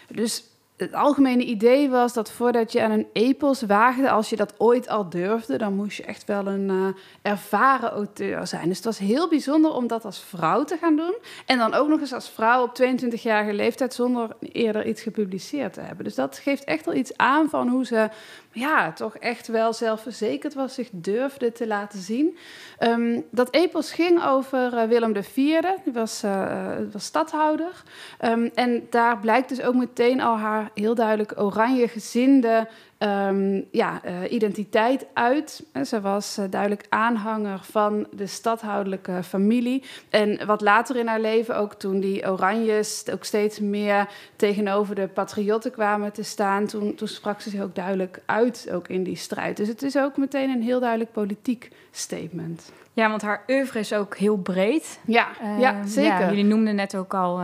Dus 0.08 0.44
het 0.82 0.94
algemene 0.94 1.44
idee 1.44 1.90
was 1.90 2.14
dat 2.14 2.32
voordat 2.32 2.72
je 2.72 2.82
aan 2.82 2.92
een 2.92 3.08
epos 3.14 3.62
waagde, 3.62 4.10
als 4.10 4.30
je 4.30 4.36
dat 4.36 4.54
ooit 4.58 4.88
al 4.88 5.10
durfde, 5.10 5.58
dan 5.58 5.76
moest 5.76 5.98
je 5.98 6.04
echt 6.04 6.26
wel 6.26 6.48
een 6.48 6.70
uh, 6.70 6.88
ervaren 7.22 7.90
auteur 7.90 8.48
zijn. 8.48 8.68
Dus 8.68 8.76
het 8.76 8.86
was 8.86 8.98
heel 8.98 9.30
bijzonder 9.30 9.72
om 9.72 9.88
dat 9.88 10.06
als 10.06 10.20
vrouw 10.20 10.64
te 10.64 10.78
gaan 10.78 10.96
doen. 10.96 11.16
En 11.46 11.58
dan 11.58 11.74
ook 11.74 11.88
nog 11.88 12.00
eens 12.00 12.14
als 12.14 12.30
vrouw 12.30 12.64
op 12.64 12.82
22-jarige 12.82 13.54
leeftijd 13.54 13.94
zonder 13.94 14.30
eerder 14.40 14.86
iets 14.86 15.02
gepubliceerd 15.02 15.74
te 15.74 15.82
hebben. 15.82 16.06
Dus 16.06 16.16
dat 16.16 16.38
geeft 16.38 16.64
echt 16.64 16.86
wel 16.86 16.96
iets 16.96 17.18
aan 17.18 17.50
van 17.50 17.68
hoe 17.68 17.86
ze 17.86 18.10
ja, 18.52 18.92
toch 18.92 19.18
echt 19.18 19.48
wel 19.48 19.74
zelfverzekerd 19.74 20.54
was, 20.54 20.74
zich 20.74 20.90
durfde 20.92 21.52
te 21.52 21.68
laten 21.68 22.00
zien. 22.00 22.38
Um, 22.80 23.26
dat 23.32 23.54
epos 23.54 23.92
ging 23.92 24.24
over 24.24 24.74
uh, 24.74 24.84
Willem 24.84 25.16
IV, 25.16 25.36
die 25.84 25.94
was, 25.94 26.24
uh, 26.24 26.76
was 26.92 27.06
stadhouder. 27.06 27.84
Um, 28.26 28.52
en 28.54 28.88
daar 28.90 29.20
blijkt 29.20 29.50
dus 29.50 29.62
ook 29.62 29.76
meteen 29.76 30.22
al 30.22 30.38
haar 30.38 30.70
heel 30.74 30.96
duidelijk 30.96 31.34
oranje 31.36 31.88
gezinde 31.88 32.68
um, 33.04 33.66
ja, 33.72 34.02
uh, 34.06 34.32
identiteit 34.32 35.06
uit. 35.14 35.64
Ze 35.86 36.02
was 36.02 36.38
uh, 36.38 36.46
duidelijk 36.50 36.86
aanhanger 36.90 37.60
van 37.60 38.08
de 38.12 38.28
stadhoudelijke 38.28 39.24
familie. 39.24 39.84
En 40.10 40.46
wat 40.46 40.62
later 40.62 40.96
in 40.96 41.08
haar 41.08 41.20
leven, 41.20 41.58
ook 41.58 41.74
toen 41.74 42.00
die 42.00 42.32
Oranjes 42.32 43.04
ook 43.12 43.24
steeds 43.24 43.60
meer 43.60 44.10
tegenover 44.36 44.96
de 44.96 45.08
patriotten 45.08 45.72
kwamen 45.72 46.14
te 46.14 46.24
staan, 46.24 46.66
toen, 46.66 46.96
toen 46.96 47.08
sprak 47.08 47.42
ze 47.42 47.50
zich 47.50 47.62
ook 47.62 47.76
duidelijk 47.76 48.22
uit, 48.26 48.68
ook 48.72 48.88
in 48.88 49.04
die 49.04 49.16
strijd. 49.16 49.58
Dus 49.58 49.68
het 49.68 49.84
is 49.84 49.98
ook 49.98 50.18
meteen 50.18 50.50
een 50.50 50.62
heel 50.62 50.80
duidelijk 50.80 51.12
politiek 51.12 51.72
statement. 51.92 52.72
Ja, 52.94 53.10
want 53.10 53.22
haar 53.22 53.44
oeuvre 53.48 53.80
is 53.80 53.94
ook 53.94 54.18
heel 54.18 54.38
breed. 54.38 55.00
Ja, 55.06 55.28
uh, 55.42 55.60
ja 55.60 55.86
zeker. 55.86 56.20
Ja, 56.20 56.30
jullie 56.30 56.44
noemden 56.44 56.76
net 56.76 56.96
ook 56.96 57.14
al 57.14 57.42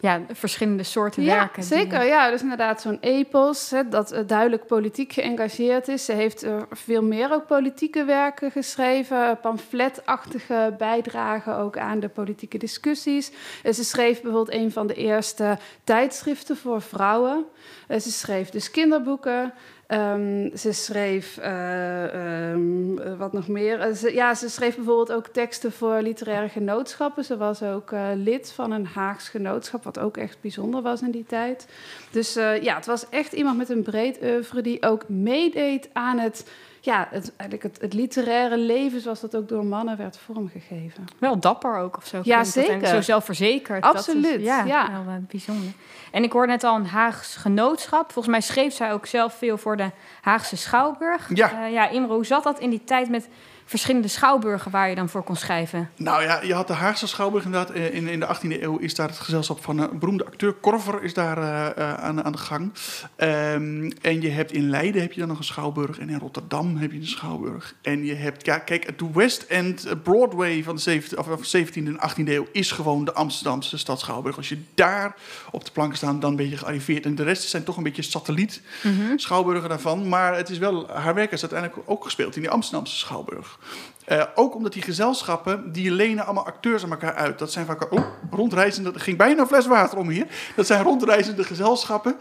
ja, 0.00 0.20
verschillende 0.32 0.82
soorten 0.82 1.22
ja, 1.22 1.34
werken. 1.34 1.62
Zeker, 1.62 2.00
die... 2.00 2.08
ja. 2.08 2.30
Dus 2.30 2.42
inderdaad 2.42 2.80
zo'n 2.80 2.98
epos, 3.00 3.70
hè, 3.70 3.88
dat 3.88 4.12
uh, 4.12 4.18
duidelijk 4.26 4.66
politiek 4.66 5.12
geëngageerd 5.12 5.88
is. 5.88 6.04
Ze 6.04 6.12
heeft 6.12 6.44
uh, 6.44 6.62
veel 6.70 7.02
meer 7.02 7.32
ook 7.32 7.46
politieke 7.46 8.04
werken 8.04 8.50
geschreven, 8.50 9.38
pamfletachtige 9.40 10.74
bijdragen 10.78 11.56
ook 11.56 11.78
aan 11.78 12.00
de 12.00 12.08
politieke 12.08 12.58
discussies. 12.58 13.30
Uh, 13.30 13.72
ze 13.72 13.84
schreef 13.84 14.22
bijvoorbeeld 14.22 14.56
een 14.56 14.72
van 14.72 14.86
de 14.86 14.94
eerste 14.94 15.58
tijdschriften 15.84 16.56
voor 16.56 16.82
vrouwen. 16.82 17.44
ze 17.88 18.12
schreef 18.12 18.50
dus 18.50 18.70
kinderboeken. 18.70 19.52
Ehm, 19.90 20.56
ze 20.56 20.72
schreef, 20.72 21.36
eh, 21.36 22.50
ehm, 22.50 23.16
wat 23.18 23.32
nog 23.32 23.48
meer? 23.48 23.80
Eh, 23.80 23.92
ze, 23.92 24.14
ja, 24.14 24.34
ze 24.34 24.50
schreef 24.50 24.76
bijvoorbeeld 24.76 25.12
ook 25.12 25.26
teksten 25.26 25.72
voor 25.72 26.02
literaire 26.02 26.48
genootschappen. 26.48 27.24
Ze 27.24 27.36
was 27.36 27.62
ook 27.62 27.92
eh, 27.92 28.08
lid 28.14 28.52
van 28.52 28.70
een 28.70 28.86
Haags 28.86 29.28
genootschap, 29.28 29.84
wat 29.84 29.98
ook 29.98 30.16
echt 30.16 30.40
bijzonder 30.40 30.82
was 30.82 31.02
in 31.02 31.10
die 31.10 31.24
tijd. 31.26 31.66
Dus 32.10 32.34
ja, 32.34 32.74
het 32.74 32.86
was 32.86 33.08
echt 33.08 33.32
iemand 33.32 33.56
met 33.56 33.68
een 33.68 33.82
breed 33.82 34.18
oeuvre 34.22 34.60
die 34.60 34.82
ook 34.82 35.08
meedeed 35.08 35.88
aan 35.92 36.18
het 36.18 36.44
ja, 36.80 37.08
het, 37.10 37.32
eigenlijk 37.36 37.72
het, 37.72 37.82
het, 37.82 37.92
literaire 37.92 38.58
leven 38.58 39.00
zoals 39.00 39.20
dat 39.20 39.36
ook 39.36 39.48
door 39.48 39.64
mannen 39.64 39.96
werd 39.96 40.18
vormgegeven. 40.18 41.04
Wel 41.18 41.38
dapper 41.38 41.76
ook 41.76 41.96
of 41.96 42.06
zo. 42.06 42.20
Ja, 42.22 42.44
zeker. 42.44 42.86
zo 42.86 43.00
zelfverzekerd. 43.00 43.84
Absoluut, 43.84 44.24
dat 44.24 44.32
is, 44.32 44.44
ja. 44.44 44.64
ja. 44.64 44.90
Wel, 44.92 45.14
uh, 45.14 45.20
bijzonder. 45.28 45.72
En 46.10 46.22
ik 46.22 46.32
hoorde 46.32 46.52
net 46.52 46.64
al 46.64 46.76
een 46.76 46.86
Haags 46.86 47.36
genootschap. 47.36 48.12
Volgens 48.12 48.34
mij 48.34 48.40
schreef 48.40 48.74
zij 48.74 48.92
ook 48.92 49.06
zelf 49.06 49.34
veel 49.34 49.58
voor 49.58 49.76
de 49.76 49.90
Haagse 50.20 50.56
Schouwburg. 50.56 51.30
Ja. 51.34 51.64
Uh, 51.64 51.72
ja, 51.72 51.88
Imro, 51.88 52.14
hoe 52.14 52.26
zat 52.26 52.42
dat 52.42 52.58
in 52.58 52.70
die 52.70 52.84
tijd 52.84 53.08
met 53.08 53.28
verschillende 53.70 54.08
schouwburgen 54.08 54.70
waar 54.70 54.88
je 54.88 54.94
dan 54.94 55.08
voor 55.08 55.22
kon 55.22 55.36
schrijven? 55.36 55.90
Nou 55.96 56.22
ja, 56.22 56.42
je 56.42 56.54
had 56.54 56.66
de 56.66 56.72
Haagse 56.72 57.06
Schouwburg 57.06 57.44
inderdaad. 57.44 57.70
Eh, 57.70 57.94
in, 57.94 58.08
in 58.08 58.20
de 58.20 58.26
18e 58.26 58.62
eeuw 58.62 58.78
is 58.78 58.94
daar 58.94 59.08
het 59.08 59.18
gezelschap 59.18 59.62
van 59.62 59.78
een 59.78 59.98
beroemde 59.98 60.24
acteur 60.24 60.52
Korver 60.52 61.02
is 61.02 61.14
daar 61.14 61.38
uh, 61.38 61.94
aan, 61.94 62.24
aan 62.24 62.32
de 62.32 62.38
gang. 62.38 62.72
Um, 63.16 63.92
en 64.02 64.20
je 64.20 64.28
hebt 64.28 64.52
in 64.52 64.70
Leiden 64.70 65.00
heb 65.00 65.12
je 65.12 65.18
dan 65.18 65.28
nog 65.28 65.38
een 65.38 65.44
schouwburg. 65.44 65.98
En 65.98 66.08
in 66.08 66.18
Rotterdam 66.18 66.76
heb 66.76 66.92
je 66.92 66.98
een 66.98 67.06
schouwburg. 67.06 67.74
En 67.82 68.04
je 68.04 68.14
hebt, 68.14 68.44
ja, 68.46 68.58
kijk, 68.58 68.86
het 68.86 69.02
West 69.12 69.42
End 69.42 70.02
Broadway 70.02 70.62
van 70.62 70.76
de 70.76 71.02
17e, 71.02 71.18
of 71.18 71.56
17e 71.56 71.72
en 71.74 72.00
18e 72.10 72.28
eeuw 72.28 72.46
is 72.52 72.72
gewoon 72.72 73.04
de 73.04 73.12
Amsterdamse 73.12 73.78
stad 73.78 74.00
Schouwburg. 74.00 74.36
Als 74.36 74.48
je 74.48 74.58
daar 74.74 75.16
op 75.50 75.64
de 75.64 75.70
planken 75.70 75.96
staat, 75.96 76.20
dan 76.20 76.36
ben 76.36 76.50
je 76.50 76.56
gearriveerd. 76.56 77.04
En 77.04 77.14
de 77.14 77.22
rest 77.22 77.48
zijn 77.48 77.64
toch 77.64 77.76
een 77.76 77.82
beetje 77.82 78.02
satelliet 78.02 78.62
mm 78.82 78.96
-hmm. 78.96 79.18
schouwburgen 79.18 79.68
daarvan. 79.68 80.08
Maar 80.08 80.36
het 80.36 80.50
is 80.50 80.58
wel, 80.58 80.88
haar 80.88 81.14
werk 81.14 81.32
is 81.32 81.40
uiteindelijk 81.40 81.90
ook 81.90 82.04
gespeeld 82.04 82.36
in 82.36 82.42
die 82.42 82.50
Amsterdamse 82.50 82.96
schouwburg. 82.96 83.58
Uh, 84.08 84.22
ook 84.34 84.54
omdat 84.54 84.72
die 84.72 84.82
gezelschappen, 84.82 85.72
die 85.72 85.90
lenen 85.90 86.24
allemaal 86.24 86.46
acteurs 86.46 86.84
aan 86.84 86.90
elkaar 86.90 87.14
uit. 87.14 87.38
Dat 87.38 87.52
zijn 87.52 87.66
vaak 87.66 87.92
oh, 87.92 88.04
rondreizende, 88.30 88.92
er 88.92 89.00
ging 89.00 89.16
bijna 89.16 89.40
een 89.40 89.46
fles 89.46 89.66
water 89.66 89.98
om 89.98 90.08
hier. 90.08 90.26
Dat 90.56 90.66
zijn 90.66 90.82
rondreizende 90.82 91.44
gezelschappen. 91.44 92.16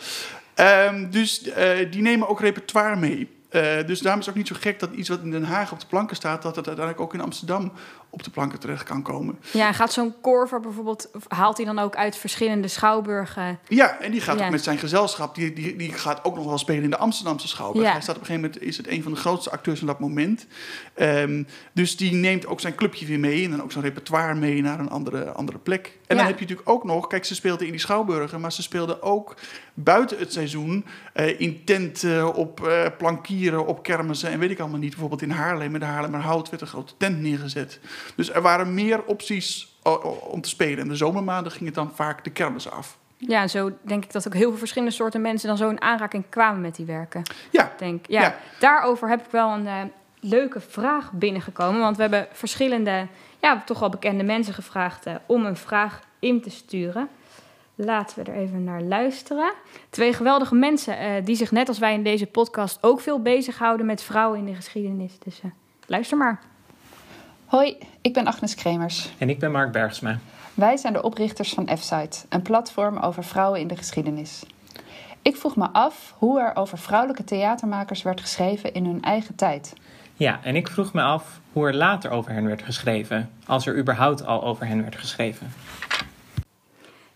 Um, 0.55 1.12
dus 1.12 1.48
uh, 1.48 1.91
die 1.91 2.01
nemen 2.01 2.27
ook 2.27 2.39
repertoire 2.39 2.96
mee. 2.96 3.38
Uh, 3.51 3.62
dus 3.86 4.00
daarom 4.00 4.19
is 4.19 4.25
het 4.25 4.29
ook 4.29 4.41
niet 4.41 4.48
zo 4.48 4.55
gek 4.60 4.79
dat 4.79 4.91
iets 4.91 5.10
wat 5.10 5.19
in 5.22 5.31
Den 5.31 5.43
Haag 5.43 5.72
op 5.72 5.79
de 5.79 5.86
planken 5.86 6.15
staat, 6.15 6.41
dat 6.41 6.55
het 6.55 6.67
uiteindelijk 6.67 7.05
ook 7.05 7.13
in 7.13 7.22
Amsterdam 7.22 7.72
op 8.09 8.23
de 8.23 8.29
planken 8.29 8.59
terecht 8.59 8.83
kan 8.83 9.01
komen. 9.01 9.39
Ja, 9.51 9.71
gaat 9.71 9.93
zo'n 9.93 10.13
korver 10.21 10.59
bijvoorbeeld, 10.59 11.09
haalt 11.27 11.57
hij 11.57 11.65
dan 11.65 11.79
ook 11.79 11.95
uit 11.95 12.15
verschillende 12.15 12.67
schouwburgen? 12.67 13.59
Ja, 13.67 13.99
en 13.99 14.11
die 14.11 14.21
gaat 14.21 14.39
ja. 14.39 14.45
ook 14.45 14.51
met 14.51 14.63
zijn 14.63 14.77
gezelschap, 14.77 15.35
die, 15.35 15.53
die, 15.53 15.75
die 15.75 15.93
gaat 15.93 16.23
ook 16.23 16.35
nog 16.35 16.45
wel 16.45 16.57
spelen 16.57 16.83
in 16.83 16.89
de 16.89 16.97
Amsterdamse 16.97 17.47
schouwburg. 17.47 17.85
Ja. 17.85 17.91
Hij 17.91 18.01
staat 18.01 18.15
op 18.15 18.21
een 18.21 18.27
gegeven 18.27 18.49
moment, 18.49 18.67
is 18.67 18.77
het 18.77 18.87
een 18.87 19.03
van 19.03 19.11
de 19.11 19.17
grootste 19.17 19.51
acteurs 19.51 19.79
van 19.79 19.87
dat 19.87 19.99
moment. 19.99 20.45
Um, 20.95 21.47
dus 21.73 21.97
die 21.97 22.13
neemt 22.13 22.47
ook 22.47 22.59
zijn 22.59 22.75
clubje 22.75 23.05
weer 23.05 23.19
mee 23.19 23.43
en 23.43 23.51
dan 23.51 23.63
ook 23.63 23.71
zijn 23.71 23.83
repertoire 23.83 24.35
mee 24.35 24.61
naar 24.61 24.79
een 24.79 24.89
andere, 24.89 25.31
andere 25.31 25.57
plek. 25.57 25.97
En 26.07 26.17
dan 26.17 26.25
heb 26.25 26.35
je 26.35 26.41
natuurlijk 26.41 26.69
ook 26.69 26.83
nog, 26.83 27.07
kijk, 27.07 27.25
ze 27.25 27.35
speelde 27.35 27.65
in 27.65 27.71
die 27.71 27.79
schouwburgen, 27.79 28.41
maar 28.41 28.51
ze 28.51 28.61
speelde 28.61 29.01
ook 29.01 29.35
buiten 29.73 30.17
het 30.17 30.33
seizoen 30.33 30.85
uh, 31.15 31.39
in 31.39 31.63
tenten, 31.65 32.33
op 32.33 32.59
uh, 32.63 32.85
plankieren, 32.97 33.65
op 33.65 33.83
kermissen 33.83 34.29
en 34.29 34.39
weet 34.39 34.51
ik 34.51 34.59
allemaal 34.59 34.79
niet. 34.79 34.89
Bijvoorbeeld 34.89 35.21
in 35.21 35.29
Haarlem, 35.29 35.71
met 35.71 35.81
de 35.81 35.87
Haarlemmerhout 35.87 36.49
werd 36.49 36.61
een 36.61 36.67
grote 36.67 36.93
tent 36.97 37.21
neergezet. 37.21 37.79
Dus 38.15 38.31
er 38.31 38.41
waren 38.41 38.73
meer 38.73 39.03
opties 39.05 39.77
om 40.21 40.41
te 40.41 40.49
spelen. 40.49 40.79
En 40.79 40.87
de 40.87 40.95
zomermaanden 40.95 41.51
ging 41.51 41.65
het 41.65 41.75
dan 41.75 41.91
vaak 41.93 42.23
de 42.23 42.29
kermis 42.29 42.69
af. 42.69 42.97
Ja, 43.17 43.41
en 43.41 43.49
zo 43.49 43.71
denk 43.81 44.03
ik 44.03 44.11
dat 44.11 44.27
ook 44.27 44.33
heel 44.33 44.49
veel 44.49 44.57
verschillende 44.57 44.93
soorten 44.93 45.21
mensen 45.21 45.47
dan 45.47 45.57
zo 45.57 45.69
in 45.69 45.81
aanraking 45.81 46.23
kwamen 46.29 46.61
met 46.61 46.75
die 46.75 46.85
werken. 46.85 47.21
Ja. 47.49 47.71
Denk, 47.77 48.05
ja, 48.07 48.21
ja. 48.21 48.35
Daarover 48.59 49.09
heb 49.09 49.25
ik 49.25 49.31
wel 49.31 49.49
een 49.49 49.65
uh, 49.65 49.81
leuke 50.19 50.59
vraag 50.59 51.11
binnengekomen. 51.11 51.79
Want 51.81 51.95
we 51.95 52.01
hebben 52.01 52.27
verschillende, 52.31 53.07
ja, 53.39 53.61
toch 53.65 53.79
wel 53.79 53.89
bekende 53.89 54.23
mensen 54.23 54.53
gevraagd 54.53 55.07
uh, 55.07 55.15
om 55.25 55.45
een 55.45 55.57
vraag 55.57 55.99
in 56.19 56.41
te 56.41 56.49
sturen. 56.49 57.09
Laten 57.75 58.23
we 58.23 58.31
er 58.31 58.37
even 58.37 58.63
naar 58.63 58.81
luisteren. 58.81 59.53
Twee 59.89 60.13
geweldige 60.13 60.55
mensen 60.55 61.01
uh, 61.01 61.25
die 61.25 61.35
zich 61.35 61.51
net 61.51 61.67
als 61.67 61.79
wij 61.79 61.93
in 61.93 62.03
deze 62.03 62.25
podcast 62.25 62.77
ook 62.81 63.01
veel 63.01 63.21
bezighouden 63.21 63.85
met 63.85 64.01
vrouwen 64.01 64.39
in 64.39 64.45
de 64.45 64.55
geschiedenis. 64.55 65.19
Dus 65.19 65.41
luister 65.85 66.17
maar. 66.17 66.39
Hoi, 67.49 67.77
ik 68.01 68.13
ben 68.13 68.27
Agnes 68.27 68.55
Kremers. 68.55 69.09
En 69.17 69.29
ik 69.29 69.39
ben 69.39 69.51
Mark 69.51 69.71
Bergsma. 69.71 70.19
Wij 70.53 70.77
zijn 70.77 70.93
de 70.93 71.01
oprichters 71.01 71.53
van 71.53 71.69
F-Site, 71.77 72.17
een 72.29 72.41
platform 72.41 72.97
over 72.97 73.23
vrouwen 73.23 73.59
in 73.59 73.67
de 73.67 73.75
geschiedenis. 73.75 74.43
Ik 75.21 75.35
vroeg 75.35 75.55
me 75.55 75.69
af 75.71 76.15
hoe 76.17 76.39
er 76.39 76.55
over 76.55 76.77
vrouwelijke 76.77 77.23
theatermakers 77.23 78.01
werd 78.01 78.21
geschreven 78.21 78.73
in 78.73 78.85
hun 78.85 79.01
eigen 79.01 79.35
tijd. 79.35 79.73
Ja, 80.15 80.39
en 80.43 80.55
ik 80.55 80.67
vroeg 80.67 80.93
me 80.93 81.01
af 81.01 81.39
hoe 81.53 81.67
er 81.67 81.75
later 81.75 82.11
over 82.11 82.31
hen 82.31 82.45
werd 82.45 82.61
geschreven, 82.61 83.29
als 83.45 83.65
er 83.65 83.77
überhaupt 83.77 84.25
al 84.25 84.43
over 84.43 84.67
hen 84.67 84.81
werd 84.81 84.95
geschreven. 84.95 85.53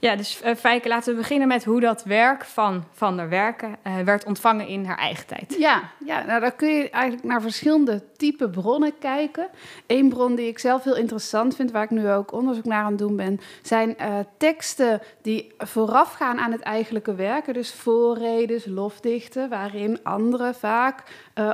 Ja, 0.03 0.15
dus 0.15 0.41
uh, 0.45 0.55
Fijke, 0.55 0.87
laten 0.87 1.13
we 1.13 1.19
beginnen 1.19 1.47
met 1.47 1.63
hoe 1.63 1.79
dat 1.79 2.03
werk 2.03 2.45
van 2.45 2.83
Van 2.91 3.17
der 3.17 3.29
Werken 3.29 3.75
uh, 3.87 3.97
werd 3.99 4.25
ontvangen 4.25 4.67
in 4.67 4.85
haar 4.85 4.97
eigen 4.97 5.25
tijd. 5.25 5.55
Ja, 5.57 5.81
ja 6.05 6.23
nou, 6.25 6.39
dan 6.39 6.55
kun 6.55 6.69
je 6.69 6.89
eigenlijk 6.89 7.23
naar 7.23 7.41
verschillende 7.41 8.01
type 8.17 8.49
bronnen 8.49 8.93
kijken. 8.99 9.47
Eén 9.87 10.09
bron 10.09 10.35
die 10.35 10.47
ik 10.47 10.59
zelf 10.59 10.83
heel 10.83 10.95
interessant 10.95 11.55
vind, 11.55 11.71
waar 11.71 11.83
ik 11.83 11.89
nu 11.89 12.09
ook 12.09 12.31
onderzoek 12.31 12.65
naar 12.65 12.83
aan 12.83 12.89
het 12.89 12.97
doen 12.97 13.15
ben, 13.15 13.39
zijn 13.61 13.95
uh, 13.99 14.19
teksten 14.37 15.01
die 15.21 15.51
voorafgaan 15.57 16.39
aan 16.39 16.51
het 16.51 16.61
eigenlijke 16.61 17.15
werken. 17.15 17.53
Dus 17.53 17.73
voorredes, 17.73 18.65
lofdichten, 18.65 19.49
waarin 19.49 19.99
anderen 20.03 20.55
vaak 20.55 21.03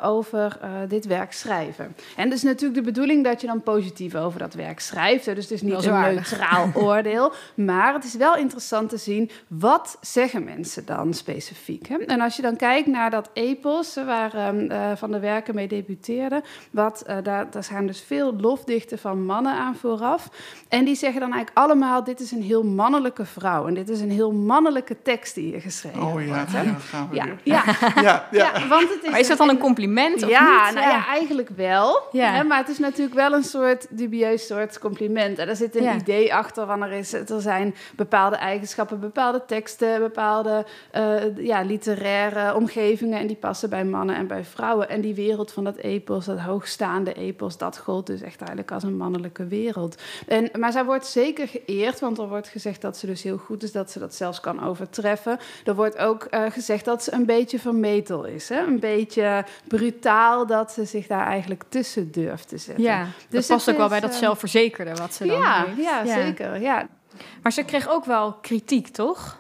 over 0.02 0.60
dit 0.88 1.06
werk 1.06 1.34
schrijven. 1.34 1.96
En 2.16 2.24
het 2.24 2.34
is 2.34 2.44
natuurlijk 2.44 2.80
de 2.80 2.92
bedoeling 2.92 3.24
dat 3.24 3.42
je 3.42 3.48
dan 3.48 3.64
positief 3.64 4.16
over 4.16 4.40
dat 4.40 4.54
werk 4.54 4.80
schrijft. 4.80 5.26
Dus 5.26 5.44
het 5.44 5.52
is 5.52 5.62
niet 5.62 5.86
een 5.86 6.02
neutraal 6.02 6.72
oordeel, 6.86 7.32
maar 7.56 7.94
het 7.94 8.04
is 8.04 8.16
wel 8.16 8.38
interessant 8.40 8.90
te 8.90 8.98
zien, 8.98 9.30
wat 9.48 9.98
zeggen 10.02 10.44
mensen 10.44 10.86
dan 10.86 11.14
specifiek? 11.14 11.88
Hè? 11.88 11.98
En 11.98 12.22
als 12.22 12.36
je 12.36 12.42
dan 12.42 12.56
kijkt 12.56 12.88
naar 12.88 13.10
dat 13.10 13.30
epos, 13.34 13.96
waar 13.96 14.54
uh, 14.54 14.92
Van 14.96 15.12
der 15.12 15.22
Werken 15.22 15.56
mee 15.56 15.68
debuteerde, 15.68 16.44
wat, 16.72 17.04
uh, 17.08 17.18
daar, 17.24 17.52
daar 17.52 17.64
zijn 17.64 17.88
dus 17.88 18.02
veel 18.02 18.34
lofdichten 18.36 19.00
van 19.00 19.26
mannen 19.26 19.54
aan 19.54 19.76
vooraf. 19.76 20.30
En 20.68 20.86
die 20.86 20.96
zeggen 20.96 21.20
dan 21.20 21.34
eigenlijk 21.34 21.66
allemaal, 21.66 22.04
dit 22.04 22.20
is 22.20 22.32
een 22.32 22.42
heel 22.42 22.64
mannelijke 22.64 23.26
vrouw. 23.26 23.68
En 23.68 23.74
dit 23.74 23.90
is 23.90 24.02
een 24.02 24.12
heel 24.12 24.32
mannelijke 24.32 25.02
tekst 25.02 25.36
die 25.36 25.52
je 25.52 25.60
geschreven 25.60 26.02
oh, 26.02 26.22
ja, 26.22 26.28
wordt. 26.28 26.52
Hè? 26.52 26.62
Ja, 26.62 26.74
gaan 26.74 27.10
we 27.10 27.16
ja, 27.16 27.26
weer. 27.26 27.40
ja. 27.44 27.64
ja, 28.02 28.02
ja. 28.04 28.28
ja, 28.32 28.68
want 28.68 28.90
het 28.90 29.04
is 29.04 29.10
maar 29.10 29.20
is 29.20 29.28
dat 29.28 29.38
dan 29.38 29.50
een 29.50 29.58
compliment 29.58 30.24
of 30.24 30.30
ja, 30.30 30.66
niet? 30.66 30.76
Nou 30.76 30.88
ja, 30.88 31.08
eigenlijk 31.08 31.50
wel. 31.56 32.02
Ja. 32.12 32.32
Hè, 32.32 32.44
maar 32.44 32.58
het 32.58 32.70
is 32.70 32.80
natuurlijk 32.80 33.16
wel 33.16 33.34
een 33.34 33.44
soort 33.44 33.88
dubieus 33.90 34.48
soort 34.48 34.80
compliment. 34.80 35.38
En 35.38 35.48
er 35.48 35.56
zit 35.56 35.76
een 35.76 35.84
Ja. 35.84 35.96
idee 35.96 36.34
achter, 36.34 36.66
want 36.66 36.84
er, 36.84 36.92
is, 36.92 37.14
er 37.14 37.42
zijn 37.42 37.76
bepaalde 37.96 38.29
eigenschappen, 38.36 39.00
bepaalde 39.00 39.42
teksten, 39.46 40.00
bepaalde 40.00 40.66
eh, 40.92 41.38
ja, 41.38 41.62
literaire 41.62 42.56
omgevingen. 42.56 43.20
En 43.20 43.28
die 43.28 43.36
passen 43.36 43.70
bij 43.70 43.86
mannen 43.86 44.16
en 44.16 44.28
bij 44.28 44.44
vrouwen. 44.44 44.90
En 44.90 45.02
die 45.02 45.14
wereld 45.16 45.52
van 45.52 45.64
dat 45.64 45.76
epos, 45.76 46.26
dat 46.26 46.40
hoogstaande 46.40 47.14
epos, 47.14 47.58
dat 47.58 47.78
gold 47.78 48.08
dus 48.08 48.22
echt 48.22 48.38
eigenlijk 48.40 48.72
als 48.72 48.84
een 48.84 48.98
mannelijke 48.98 49.46
wereld. 49.48 50.02
En, 50.28 50.50
maar 50.60 50.72
zij 50.72 50.86
wordt 50.86 51.06
zeker 51.06 51.48
geëerd, 51.48 52.00
want 52.00 52.18
er 52.18 52.28
wordt 52.28 52.48
gezegd 52.48 52.82
dat 52.82 52.98
ze 52.98 53.06
dus 53.06 53.24
heel 53.24 53.38
goed 53.38 53.64
is, 53.64 53.72
dat 53.72 53.92
ze 53.92 54.00
dat 54.00 54.16
zelfs 54.16 54.40
kan 54.40 54.64
overtreffen. 54.64 55.38
Er 55.66 55.76
wordt 55.76 55.98
ook 55.98 56.24
eh, 56.24 56.44
gezegd 56.50 56.86
dat 56.86 57.04
ze 57.04 57.14
een 57.14 57.26
beetje 57.26 57.60
vermetel 57.60 58.26
is. 58.26 58.50
Hè? 58.50 58.60
Een 58.60 58.80
beetje 58.80 59.46
brutaal 59.68 60.46
dat 60.46 60.72
ze 60.72 60.86
zich 60.86 61.08
daar 61.08 61.26
eigenlijk 61.28 61.64
tussen 61.70 62.12
durft 62.12 62.48
te 62.48 62.58
zetten. 62.58 62.84
Ja, 62.84 63.06
Dus 63.30 63.48
dat 63.48 63.58
past 63.58 63.70
ook 63.70 63.78
wel 63.78 63.90
bij 63.90 64.00
dat 64.00 64.12
eh, 64.12 64.18
zelfverzekerde 64.18 64.94
wat 64.96 65.14
ze 65.14 65.26
dan 65.26 65.38
Ja, 65.38 65.66
heeft. 65.66 65.82
ja, 65.88 66.06
zeker. 66.06 66.62
Ja. 66.62 66.88
Maar 67.42 67.52
ze 67.52 67.64
kreeg 67.64 67.90
ook 67.90 68.06
wel 68.06 68.34
kritiek, 68.34 68.88
toch? 68.88 69.38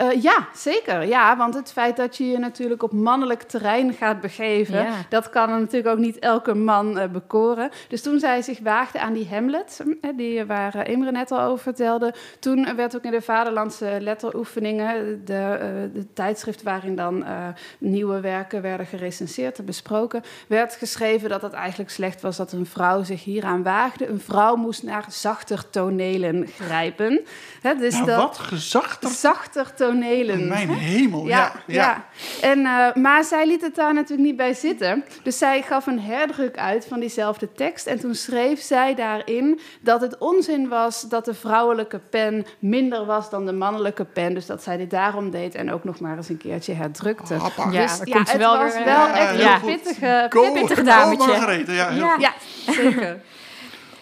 Eh, 0.00 0.22
ja, 0.22 0.48
zeker. 0.54 1.06
Ja, 1.06 1.36
want 1.36 1.54
het 1.54 1.72
feit 1.72 1.96
dat 1.96 2.16
je 2.16 2.26
je 2.26 2.38
natuurlijk 2.38 2.82
op 2.82 2.92
mannelijk 2.92 3.42
terrein 3.42 3.92
gaat 3.92 4.20
begeven, 4.20 4.82
Ja. 4.82 4.92
dat 5.08 5.30
kan 5.30 5.50
natuurlijk 5.50 5.94
ook 5.94 5.98
niet 5.98 6.18
elke 6.18 6.54
man 6.54 6.98
eh, 6.98 7.08
bekoren. 7.08 7.70
Dus 7.88 8.02
toen 8.02 8.18
zij 8.18 8.42
zich 8.42 8.58
waagde 8.62 9.00
aan 9.00 9.12
die 9.12 9.28
Hamlet, 9.30 9.80
eh, 10.00 10.10
die, 10.16 10.44
waar 10.44 10.88
Imre 10.88 11.10
net 11.10 11.30
al 11.30 11.40
over 11.40 11.62
vertelde, 11.62 12.14
toen 12.38 12.76
werd 12.76 12.96
ook 12.96 13.02
in 13.04 13.10
de 13.10 13.22
vaderlandse 13.22 13.96
letteroefeningen, 14.00 15.24
de, 15.24 15.34
eh, 15.60 15.68
de 15.94 16.12
tijdschrift 16.12 16.62
waarin 16.62 16.96
dan 16.96 17.24
eh, 17.24 17.46
nieuwe 17.78 18.20
werken 18.20 18.62
werden 18.62 18.86
gerecenseerd 18.86 19.58
en 19.58 19.64
besproken, 19.64 20.22
werd 20.46 20.74
geschreven 20.74 21.28
dat 21.28 21.42
het 21.42 21.52
eigenlijk 21.52 21.90
slecht 21.90 22.20
was 22.20 22.36
dat 22.36 22.52
een 22.52 22.66
vrouw 22.66 23.02
zich 23.02 23.24
hieraan 23.24 23.62
waagde. 23.62 24.08
Een 24.08 24.20
vrouw 24.20 24.56
moest 24.56 24.82
naar 24.82 25.04
zachter 25.08 25.70
tonelen 25.70 26.46
grijpen. 26.46 27.20
Hè, 27.62 27.74
dus 27.74 27.94
Nou, 27.94 28.06
dat, 28.06 28.16
wat 28.18 28.38
gezachter. 28.38 29.10
zachter 29.10 29.64
tonelen. 29.64 29.88
Tonelen. 29.90 30.48
Mijn 30.48 30.68
hemel, 30.68 31.26
ja. 31.26 31.52
ja, 31.66 31.74
ja. 31.74 32.04
En, 32.40 32.66
eh, 32.66 32.94
maar 32.94 33.24
zij 33.24 33.46
liet 33.46 33.60
het 33.62 33.74
daar 33.74 33.94
natuurlijk 33.94 34.28
niet 34.28 34.36
bij 34.36 34.54
zitten. 34.54 35.04
Dus 35.22 35.38
zij 35.38 35.62
gaf 35.62 35.86
een 35.86 36.00
herdruk 36.00 36.58
uit 36.58 36.86
van 36.86 37.00
diezelfde 37.00 37.52
tekst. 37.52 37.86
En 37.86 38.00
toen 38.00 38.14
schreef 38.14 38.60
zij 38.60 38.94
daarin 38.94 39.60
dat 39.80 40.00
het 40.00 40.18
onzin 40.18 40.68
was 40.68 41.02
dat 41.02 41.24
de 41.24 41.34
vrouwelijke 41.34 41.98
pen 41.98 42.46
minder 42.58 43.04
was 43.06 43.30
dan 43.30 43.46
de 43.46 43.52
mannelijke 43.52 44.04
pen. 44.04 44.34
Dus 44.34 44.46
dat 44.46 44.62
zij 44.62 44.76
dit 44.76 44.90
daarom 44.90 45.30
deed 45.30 45.54
en 45.54 45.72
ook 45.72 45.84
nog 45.84 46.00
maar 46.00 46.16
eens 46.16 46.28
een 46.28 46.36
keertje 46.36 46.72
herdrukte. 46.72 47.34
Ja, 47.34 47.86
dus 47.86 47.98
komt 47.98 48.28
het 48.30 48.36
wel 48.36 48.58
was 48.58 48.74
weer, 48.74 48.84
wel 48.84 49.06
echt 49.06 49.30
heel 49.30 49.70
een 49.70 49.76
pittige, 49.76 50.26
Go, 50.30 50.52
pittig 50.52 50.78
go, 50.78 50.84
dametje. 50.84 51.72
Ja. 51.72 51.88
heel 51.88 51.98
Ja. 51.98 52.12
goed. 52.12 52.20
Ja, 52.20 52.32
zeker. 52.72 53.20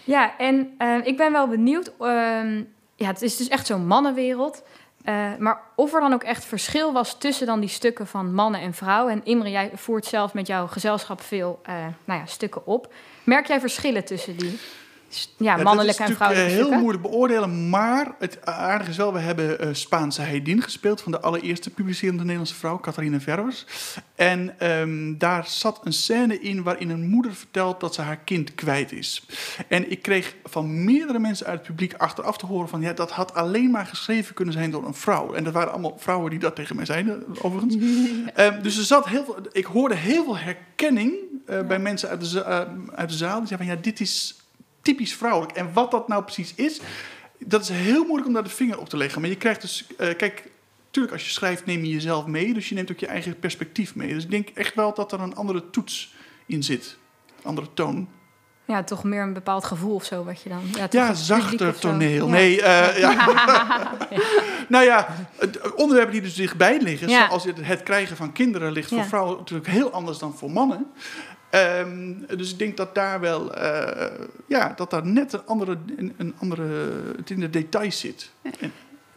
Ja, 0.05 0.37
en 0.39 0.75
eh, 0.79 0.95
ik 1.03 1.17
ben 1.17 1.33
wel 1.33 1.49
benieuwd. 1.49 1.93
ehm, 1.99 2.63
ja, 2.97 3.07
het 3.07 3.23
is 3.23 3.37
dus 3.37 3.49
echt 3.49 3.67
zo'n 3.67 3.87
mannenwereld. 3.87 4.63
Eh, 5.09 5.37
maar 5.39 5.61
of 5.75 5.95
er 5.95 6.01
dan 6.01 6.13
ook 6.13 6.23
echt 6.23 6.45
verschil 6.45 6.93
was 6.93 7.19
tussen 7.19 7.47
dan 7.47 7.61
die 7.61 7.69
stukken 7.69 8.07
van 8.07 8.35
mannen 8.35 8.61
en 8.61 8.75
vrouwen. 8.75 9.13
En 9.13 9.25
Imre, 9.25 9.51
jij 9.51 9.71
voert 9.75 10.07
zelf 10.07 10.35
met 10.35 10.47
jouw 10.47 10.67
gezelschap 10.67 11.21
veel 11.21 11.61
eh, 11.63 11.75
nou 12.05 12.21
ja, 12.21 12.27
stukken 12.27 12.67
op. 12.67 12.93
Merk 13.25 13.47
jij 13.47 13.61
verschillen 13.61 14.05
tussen 14.05 14.37
die 14.37 14.61
ja, 15.37 15.57
Ja, 15.57 15.63
mannelijke 15.63 16.03
en 16.03 16.11
is 16.11 16.19
eh, 16.19 16.29
heel 16.29 16.49
stukken? 16.51 16.79
moeilijk 16.79 17.03
beoordelen, 17.03 17.69
maar 17.69 18.15
het 18.19 18.47
aardige 18.47 18.91
is 18.91 18.97
wel, 18.97 19.13
we 19.13 19.19
hebben 19.19 19.61
eh, 19.61 19.69
Spaanse 19.73 20.23
Heidin 20.23 20.63
gespeeld 20.63 21.01
van 21.01 21.13
de 21.13 21.21
allereerste 21.21 21.71
publicerende 21.71 22.23
Nederlandse 22.23 22.55
vrouw, 22.55 22.81
Catharina 22.81 23.21
Verwers. 23.21 23.65
En 24.15 24.59
ehm, 24.59 25.19
daar 25.19 25.47
zat 25.47 25.81
een 25.85 25.93
scène 25.93 26.41
in 26.41 26.63
waarin 26.63 26.91
een 26.91 27.09
moeder 27.09 27.35
vertelt 27.35 27.81
dat 27.81 27.95
ze 27.95 28.01
haar 28.01 28.17
kind 28.17 28.55
kwijt 28.55 28.93
is. 28.93 29.27
En 29.69 29.91
ik 29.91 30.03
kreeg 30.03 30.35
van 30.45 30.85
meerdere 30.85 31.19
mensen 31.19 31.47
uit 31.47 31.59
het 31.59 31.69
publiek 31.69 31.95
achteraf 31.95 32.39
te 32.39 32.47
horen 32.47 32.69
van, 32.69 32.81
ja, 32.81 32.93
dat 32.93 33.11
had 33.11 33.35
alleen 33.35 33.71
maar 33.71 33.87
geschreven 33.87 34.35
kunnen 34.35 34.55
zijn 34.55 34.71
door 34.71 34.87
een 34.87 34.95
vrouw. 34.95 35.35
En 35.35 35.45
dat 35.45 35.53
waren 35.53 35.73
allemaal 35.73 35.99
vrouwen 35.99 36.31
die 36.31 36.39
dat 36.39 36.55
tegen 36.57 36.77
mij 36.77 36.85
zeiden, 36.85 37.25
overigens. 37.43 37.77
Ehm, 38.35 38.63
dus 38.63 38.79
er 38.79 38.85
zat 38.85 39.09
heel 39.09 39.25
veel, 39.25 39.37
ik 39.53 39.65
hoorde 39.65 39.95
heel 39.95 40.25
veel 40.25 40.39
herkenning 40.39 41.15
eh, 41.47 41.61
bij 41.61 41.79
mensen 41.79 42.09
uit 42.09 42.31
de, 42.31 42.45
uit 42.95 43.09
de 43.09 43.17
zaal. 43.17 43.39
Die 43.39 43.49
zeiden 43.49 43.67
van, 43.67 43.77
ja, 43.77 43.83
dit 43.83 44.01
is 44.01 44.37
typisch 44.89 45.15
vrouwelijk. 45.15 45.53
En 45.57 45.73
wat 45.73 45.91
dat 45.91 46.09
nou 46.09 46.23
precies 46.23 46.55
is, 46.55 46.81
dat 47.39 47.63
is 47.63 47.69
heel 47.69 48.03
moeilijk 48.05 48.27
om 48.27 48.33
daar 48.33 48.43
de 48.43 48.49
vinger 48.51 48.79
op 48.79 48.89
te 48.89 48.97
leggen. 48.97 49.21
Maar 49.21 49.31
je 49.31 49.37
krijgt 49.37 49.61
dus, 49.61 49.87
eh, 49.99 50.17
kijk, 50.17 50.51
natuurlijk 50.87 51.15
als 51.15 51.25
je 51.25 51.31
schrijft 51.31 51.67
neem 51.67 51.85
je 51.85 51.91
jezelf 51.91 52.27
mee, 52.27 52.55
dus 52.55 52.69
je 52.69 52.75
neemt 52.75 52.91
ook 52.91 52.99
je 52.99 53.07
eigen 53.07 53.39
perspectief 53.39 53.95
mee. 53.95 54.15
Dus 54.15 54.25
ik 54.25 54.31
denk 54.31 54.49
echt 54.49 54.75
wel 54.75 54.95
dat 54.95 55.13
er 55.13 55.21
een 55.21 55.35
andere 55.35 55.71
toets 55.71 56.15
in 56.47 56.63
zit, 56.63 56.97
een 57.39 57.45
andere 57.45 57.67
toon. 57.75 58.09
Ja, 58.65 58.85
toch 58.85 59.05
meer 59.05 59.23
een 59.23 59.33
bepaald 59.33 59.65
gevoel 59.65 59.95
of 59.95 60.05
zo 60.05 60.25
wat 60.25 60.43
je 60.43 60.49
dan... 60.49 60.63
Ja, 60.91 61.15
zachter 61.15 61.79
toneel. 61.79 62.27
Ja. 62.27 62.33
Nee, 62.33 62.63
eh, 62.63 62.99
ja. 62.99 63.27
nou 64.69 64.85
ja, 64.85 65.27
het- 65.39 65.75
onderwerpen 65.75 66.13
die 66.13 66.23
dus 66.23 66.35
dichtbij 66.35 66.81
liggen, 66.81 67.09
zoals 67.11 67.45
het, 67.45 67.83
krijgen 67.83 68.17
van 68.17 68.33
kinderen, 68.33 68.73
ligt 68.73 68.89
voor 68.89 69.05
vrouwen 69.05 69.37
natuurlijk 69.37 69.69
heel 69.69 69.91
anders 69.91 70.19
dan 70.19 70.35
voor 70.37 70.51
mannen. 70.51 70.87
Ehm, 71.51 72.15
dus 72.37 72.53
ik 72.53 72.59
denk 72.59 72.77
dat 72.77 72.95
daar 72.95 73.21
wel, 73.21 73.55
eh, 73.55 74.27
ja, 74.47 74.73
dat 74.77 74.91
daar 74.91 75.07
net 75.07 75.33
een 75.33 75.47
andere, 75.47 75.79
een, 75.97 76.15
een 76.17 76.35
andere, 76.41 76.93
het 77.17 77.31
in 77.31 77.41
de 77.41 77.51
details 77.51 78.01
zit. 78.01 78.31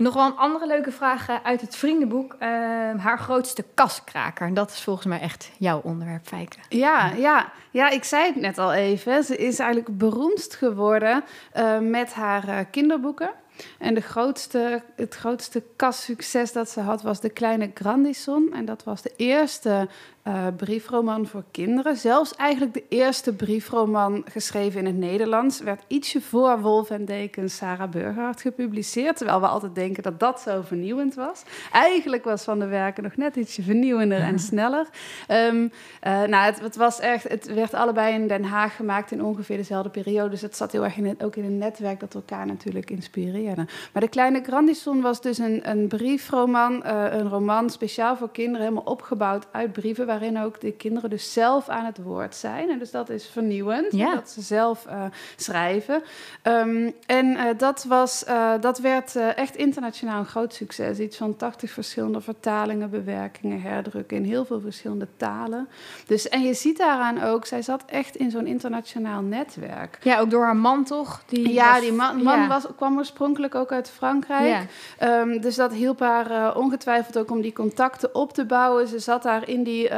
Nog 0.01 0.13
wel 0.13 0.25
een 0.25 0.37
andere 0.37 0.67
leuke 0.67 0.91
vraag 0.91 1.29
eh, 1.29 1.35
uit 1.43 1.61
het 1.61 1.75
vriendenboek. 1.75 2.35
Ehm, 2.39 2.97
haar 2.97 3.19
grootste 3.19 3.65
kaskraker. 3.73 4.53
Dat 4.53 4.71
is 4.71 4.81
volgens 4.81 5.05
mij 5.05 5.19
echt 5.19 5.51
jouw 5.57 5.81
onderwerp, 5.83 6.27
Fijke. 6.27 6.57
Ja, 6.69 7.11
ja, 7.11 7.51
ja, 7.71 7.89
ik 7.89 8.03
zei 8.03 8.25
het 8.25 8.35
net 8.35 8.57
al 8.57 8.73
even. 8.73 9.23
Ze 9.23 9.37
is 9.37 9.59
eigenlijk 9.59 9.97
beroemdst 9.97 10.55
geworden 10.55 11.23
eh, 11.51 11.79
met 11.79 12.13
haar 12.13 12.65
kinderboeken. 12.65 13.31
En 13.77 13.93
de 13.93 14.01
grootste, 14.01 14.83
het 14.95 15.15
grootste 15.15 15.63
kassucces 15.75 16.51
dat 16.51 16.69
ze 16.69 16.79
had 16.79 17.01
was 17.01 17.19
De 17.19 17.29
Kleine 17.29 17.71
Grandison. 17.73 18.49
En 18.53 18.65
dat 18.65 18.83
was 18.83 19.01
de 19.01 19.13
eerste 19.15 19.87
eh, 20.23 20.47
briefroman 20.57 21.27
voor 21.27 21.43
kinderen. 21.51 21.97
Zelfs 21.97 22.35
eigenlijk 22.35 22.73
de 22.73 22.83
eerste 22.89 23.33
briefroman 23.33 24.23
geschreven 24.25 24.79
in 24.79 24.85
het 24.85 24.97
Nederlands. 24.97 25.59
Werd 25.59 25.83
ietsje 25.87 26.21
voor 26.21 26.59
Wolf 26.59 26.89
en 26.89 27.05
Dekens 27.05 27.55
Sarah 27.55 27.89
Burgerhart 27.89 28.41
gepubliceerd. 28.41 29.17
Terwijl 29.17 29.39
we 29.39 29.47
altijd 29.47 29.75
denken 29.75 30.03
dat 30.03 30.19
dat 30.19 30.39
zo 30.39 30.61
vernieuwend 30.61 31.15
was. 31.15 31.43
Eigenlijk 31.71 32.23
was 32.23 32.43
Van 32.43 32.59
de 32.59 32.65
Werken 32.65 33.03
nog 33.03 33.15
net 33.15 33.35
ietsje 33.35 33.61
vernieuwender 33.61 34.19
en 34.19 34.39
sneller. 34.39 34.87
Ehm, 35.27 35.67
eh, 35.99 36.21
nou, 36.23 36.45
het, 36.45 36.59
het 36.61 36.75
was 36.75 36.99
echt, 36.99 37.27
het 37.27 37.53
werd 37.53 37.73
allebei 37.73 38.13
in 38.13 38.27
Den 38.27 38.43
Haag 38.43 38.75
gemaakt 38.75 39.11
in 39.11 39.23
ongeveer 39.23 39.57
dezelfde 39.57 39.89
periode. 39.89 40.29
Dus 40.29 40.41
het 40.41 40.55
zat 40.55 40.71
heel 40.71 40.83
erg 40.83 40.97
in 40.97 41.05
het, 41.05 41.23
ook 41.23 41.35
in 41.35 41.45
een 41.45 41.57
netwerk 41.57 41.99
dat 41.99 42.15
elkaar 42.15 42.45
natuurlijk 42.45 42.89
inspireerde. 42.89 43.65
Maar 43.93 44.01
De 44.01 44.09
Kleine 44.09 44.41
Grandison 44.43 45.01
was 45.01 45.21
dus 45.21 45.37
een, 45.37 45.69
een 45.69 45.87
briefroman, 45.87 46.83
eh, 46.83 47.05
een 47.09 47.29
roman 47.29 47.69
speciaal 47.69 48.17
voor 48.17 48.31
kinderen, 48.31 48.61
helemaal 48.61 48.91
opgebouwd 48.91 49.47
uit 49.51 49.71
brieven, 49.71 50.05
waarin 50.11 50.39
ook 50.39 50.59
de 50.61 50.71
kinderen 50.71 51.09
dus 51.09 51.33
zelf 51.33 51.69
aan 51.69 51.85
het 51.85 51.97
woord 52.03 52.35
zijn. 52.35 52.69
En 52.69 52.79
dus 52.79 52.91
dat 52.91 53.09
is 53.09 53.27
vernieuwend, 53.27 53.91
Ja. 53.91 54.13
dat 54.15 54.29
ze 54.29 54.41
zelf 54.41 54.85
eh, 54.85 55.03
schrijven. 55.35 56.03
Ehm, 56.41 56.89
en 57.05 57.35
eh, 57.35 57.45
dat, 57.57 57.83
was, 57.87 58.23
eh, 58.23 58.51
dat 58.61 58.79
werd 58.79 59.15
echt 59.15 59.55
internationaal 59.55 60.19
een 60.19 60.25
groot 60.25 60.53
succes. 60.53 60.99
Iets 60.99 61.17
van 61.17 61.35
80 61.37 61.71
verschillende 61.71 62.21
vertalingen, 62.21 62.89
bewerkingen, 62.89 63.61
herdrukken 63.61 64.17
in 64.17 64.23
heel 64.23 64.45
veel 64.45 64.59
verschillende 64.61 65.07
talen. 65.17 65.67
Dus, 66.07 66.29
en 66.29 66.41
je 66.41 66.53
ziet 66.53 66.77
daaraan 66.77 67.21
ook, 67.23 67.45
zij 67.45 67.61
zat 67.61 67.83
echt 67.85 68.15
in 68.15 68.31
zo'n 68.31 68.47
internationaal 68.47 69.21
netwerk. 69.21 69.97
Ja, 70.03 70.19
ook 70.19 70.29
door 70.29 70.43
haar 70.43 70.55
man 70.55 70.83
toch? 70.83 71.23
Die 71.25 71.53
Ja, 71.53 71.71
was- 71.71 71.81
die 71.81 71.93
man, 71.93 72.23
man 72.23 72.39
ja. 72.39 72.47
was, 72.47 72.65
kwam 72.75 72.97
oorspronkelijk 72.97 73.55
ook 73.55 73.71
uit 73.71 73.89
Frankrijk. 73.89 74.47
Ja. 74.47 74.61
Ehm, 74.97 75.39
dus 75.39 75.55
dat 75.55 75.73
hielp 75.73 75.99
haar 75.99 76.55
ongetwijfeld 76.55 77.17
ook 77.17 77.31
om 77.31 77.41
die 77.41 77.53
contacten 77.53 78.15
op 78.15 78.33
te 78.33 78.45
bouwen. 78.45 78.87
Ze 78.87 78.99
zat 78.99 79.23
daar 79.23 79.47
in 79.49 79.63
die 79.63 79.89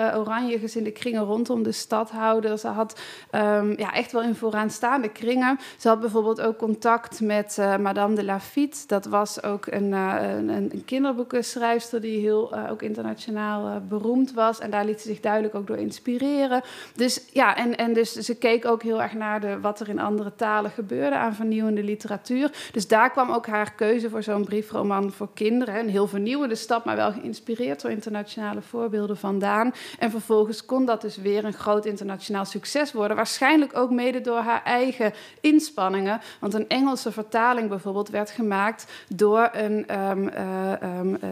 gezinde 0.60 0.92
kringen 0.92 1.24
rondom 1.24 1.64
de 1.64 1.72
stadhouder. 1.72 2.58
Ze 2.58 2.68
had 2.68 3.00
ehm, 3.30 3.74
ja, 3.78 3.94
echt 3.94 4.12
wel 4.12 4.22
in 4.22 4.36
vooraanstaande 4.36 5.10
kringen. 5.10 5.60
Ze 5.78 5.88
had 5.88 6.00
bijvoorbeeld 6.00 6.42
ook 6.42 6.58
contact 6.58 7.22
met 7.22 7.58
eh, 7.58 7.78
Madame 7.78 8.16
de 8.16 8.24
Lafitte. 8.24 8.78
Dat 8.88 9.06
was 9.06 9.44
ook 9.44 9.66
een, 9.66 9.94
eh, 9.94 10.36
een, 10.38 10.50
een 10.50 10.84
kinderboekenschrijfster 10.86 12.02
die 12.02 12.20
heel 12.20 12.68
ook 12.70 12.82
internationaal 12.82 13.82
beroemd 13.88 14.34
was. 14.34 14.60
En 14.60 14.72
daar 14.72 14.86
liet 14.86 15.02
ze 15.02 15.08
zich 15.08 15.20
duidelijk 15.20 15.56
ook 15.56 15.68
door 15.68 15.78
inspireren. 15.78 16.62
Dus 16.96 17.22
ja, 17.32 17.56
en, 17.56 17.76
en 17.76 17.94
dus 17.94 18.12
ze 18.12 18.36
keek 18.36 18.66
ook 18.66 18.84
heel 18.84 19.02
erg 19.02 19.14
naar 19.14 19.42
de, 19.42 19.60
wat 19.60 19.80
er 19.80 19.90
in 19.90 20.00
andere 20.00 20.36
talen 20.36 20.72
gebeurde 20.72 21.16
aan 21.16 21.36
vernieuwende 21.36 21.84
literatuur. 21.84 22.52
Dus 22.72 22.88
daar 22.88 23.12
kwam 23.12 23.32
ook 23.32 23.48
haar 23.48 23.74
keuze 23.74 24.10
voor 24.10 24.24
zo'n 24.24 24.46
briefroman 24.46 25.12
voor 25.12 25.30
kinderen. 25.34 25.80
Een 25.80 25.90
heel 25.90 26.08
vernieuwende 26.08 26.56
stap, 26.56 26.86
maar 26.86 26.96
wel 26.96 27.12
geïnspireerd 27.12 27.82
door 27.82 27.92
internationale 27.92 28.62
voorbeelden 28.62 29.18
vandaan. 29.18 29.74
En 30.00 30.12
vervolgens 30.12 30.66
kon 30.66 30.86
dat 30.86 31.02
dus 31.02 31.18
weer 31.18 31.46
een 31.46 31.54
groot 31.54 31.86
internationaal 31.86 32.46
succes 32.46 32.92
worden. 32.92 33.16
Waarschijnlijk 33.16 33.78
ook 33.78 33.92
mede 33.92 34.22
door 34.22 34.40
haar 34.40 34.64
eigen 34.64 35.14
inspanningen. 35.42 36.22
Want 36.40 36.54
een 36.54 36.70
Engelse 36.70 37.12
vertaling 37.12 37.70
bijvoorbeeld 37.70 38.10
werd 38.10 38.30
gemaakt 38.30 38.92
door 39.08 39.50
een 39.52 39.88
ehm, 39.88 40.28
eh, 40.28 40.82
ehm, 40.82 41.16
eh, 41.16 41.30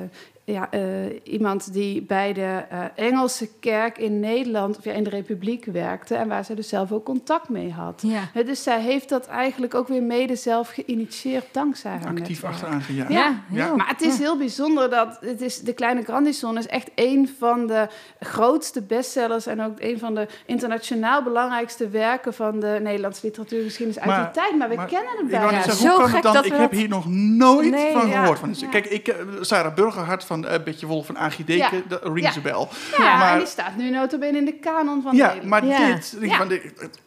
ja, 0.52 0.68
eh, 0.72 0.82
iemand 1.24 1.74
die 1.74 2.02
bij 2.02 2.34
de 2.34 2.64
eh, 2.70 2.80
Engelse 2.96 3.50
kerk 3.60 3.98
in 3.98 4.20
Nederland, 4.20 4.78
of 4.78 4.84
ja, 4.84 4.92
in 4.92 5.04
de 5.04 5.10
Republiek 5.10 5.66
werkte. 5.66 6.16
En 6.16 6.28
waar 6.28 6.46
ze 6.46 6.54
dus 6.54 6.68
zelf 6.70 6.92
ook 6.92 7.06
contact 7.06 7.50
mee 7.50 7.72
had. 7.72 8.04
Ja. 8.06 8.44
Dus 8.46 8.64
zij 8.64 8.82
heeft 8.82 9.10
dat 9.10 9.28
eigenlijk 9.28 9.76
ook 9.76 9.88
weer 9.88 10.04
mede 10.04 10.36
zelf 10.36 10.70
geïnitieerd 10.70 11.46
dankzij 11.52 11.92
haar 11.92 12.08
Actief 12.08 12.28
netwerk. 12.28 12.54
achteraan 12.54 12.82
gejaagd. 12.82 13.12
Ja, 13.12 13.42
Ja. 13.52 13.76
Maar 13.76 13.88
het 13.88 14.02
is 14.02 14.18
heel 14.18 14.38
bijzonder 14.38 14.90
dat 14.90 15.18
het 15.22 15.42
is, 15.42 15.60
De 15.60 15.74
Kleine 15.74 16.02
Grandison 16.02 16.58
is 16.58 16.68
echt 16.68 16.90
een 16.96 17.30
van 17.40 17.68
de 17.68 17.88
grootste 18.20 18.82
bestsellers 18.82 19.46
en 19.46 19.62
ook 19.62 19.76
een 19.80 20.00
van 20.00 20.16
de 20.16 20.28
internationaal 20.46 21.24
belangrijkste 21.24 21.90
werken 21.90 22.34
van 22.34 22.60
de 22.60 22.80
Nederlandse 22.82 23.26
literatuurgeschiedenis 23.26 24.00
uit 24.02 24.08
Maar- 24.10 24.24
die 24.34 24.42
tijd. 24.42 24.58
Maar 24.58 24.70
we 24.70 24.76
maar 24.76 24.88
kennen 24.88 25.18
het 25.18 25.28
bijna 25.28 25.52
Ja, 25.52 25.62
zeggen, 25.64 25.74
zo 25.74 25.96
kan 25.96 26.06
gek 26.06 26.14
het 26.14 26.24
dan? 26.24 26.34
dat 26.34 26.46
Ik 26.46 26.52
heb 26.52 26.60
dat- 26.72 26.80
hier 26.80 26.90
nog 26.90 27.06
nooit 27.10 27.70
Nee, 27.72 27.92
van 27.92 28.08
ja. 28.08 28.20
gehoord. 28.20 28.40
Van. 28.40 28.50
Dus, 28.50 28.60
Ja. 28.60 28.68
Kijk, 28.68 28.86
ik, 28.86 29.08
eh, 29.08 29.16
Sarah 29.42 29.74
Burgerhart 29.76 30.24
van 30.24 30.41
uh, 30.46 30.52
Betje 30.66 30.86
Wolf 30.86 31.06
van 31.06 31.18
Agie 31.18 31.46
Deken, 31.46 31.84
Ja. 31.90 32.00
rings 32.04 32.36
Ja. 32.36 32.40
a 32.40 32.44
bell. 32.44 32.68
Ja, 32.98 33.18
maar- 33.18 33.32
en 33.34 33.38
die 33.38 33.48
staat 33.48 33.76
nu 33.78 33.90
notabene 33.90 34.38
in 34.38 34.46
de 34.46 34.54
kanon 34.54 35.02
van 35.02 35.16
Ja, 35.16 35.36
maar 35.44 35.66
Ja. 35.66 35.86
dit, 35.96 36.18
van, 36.20 36.50
het- 36.50 37.00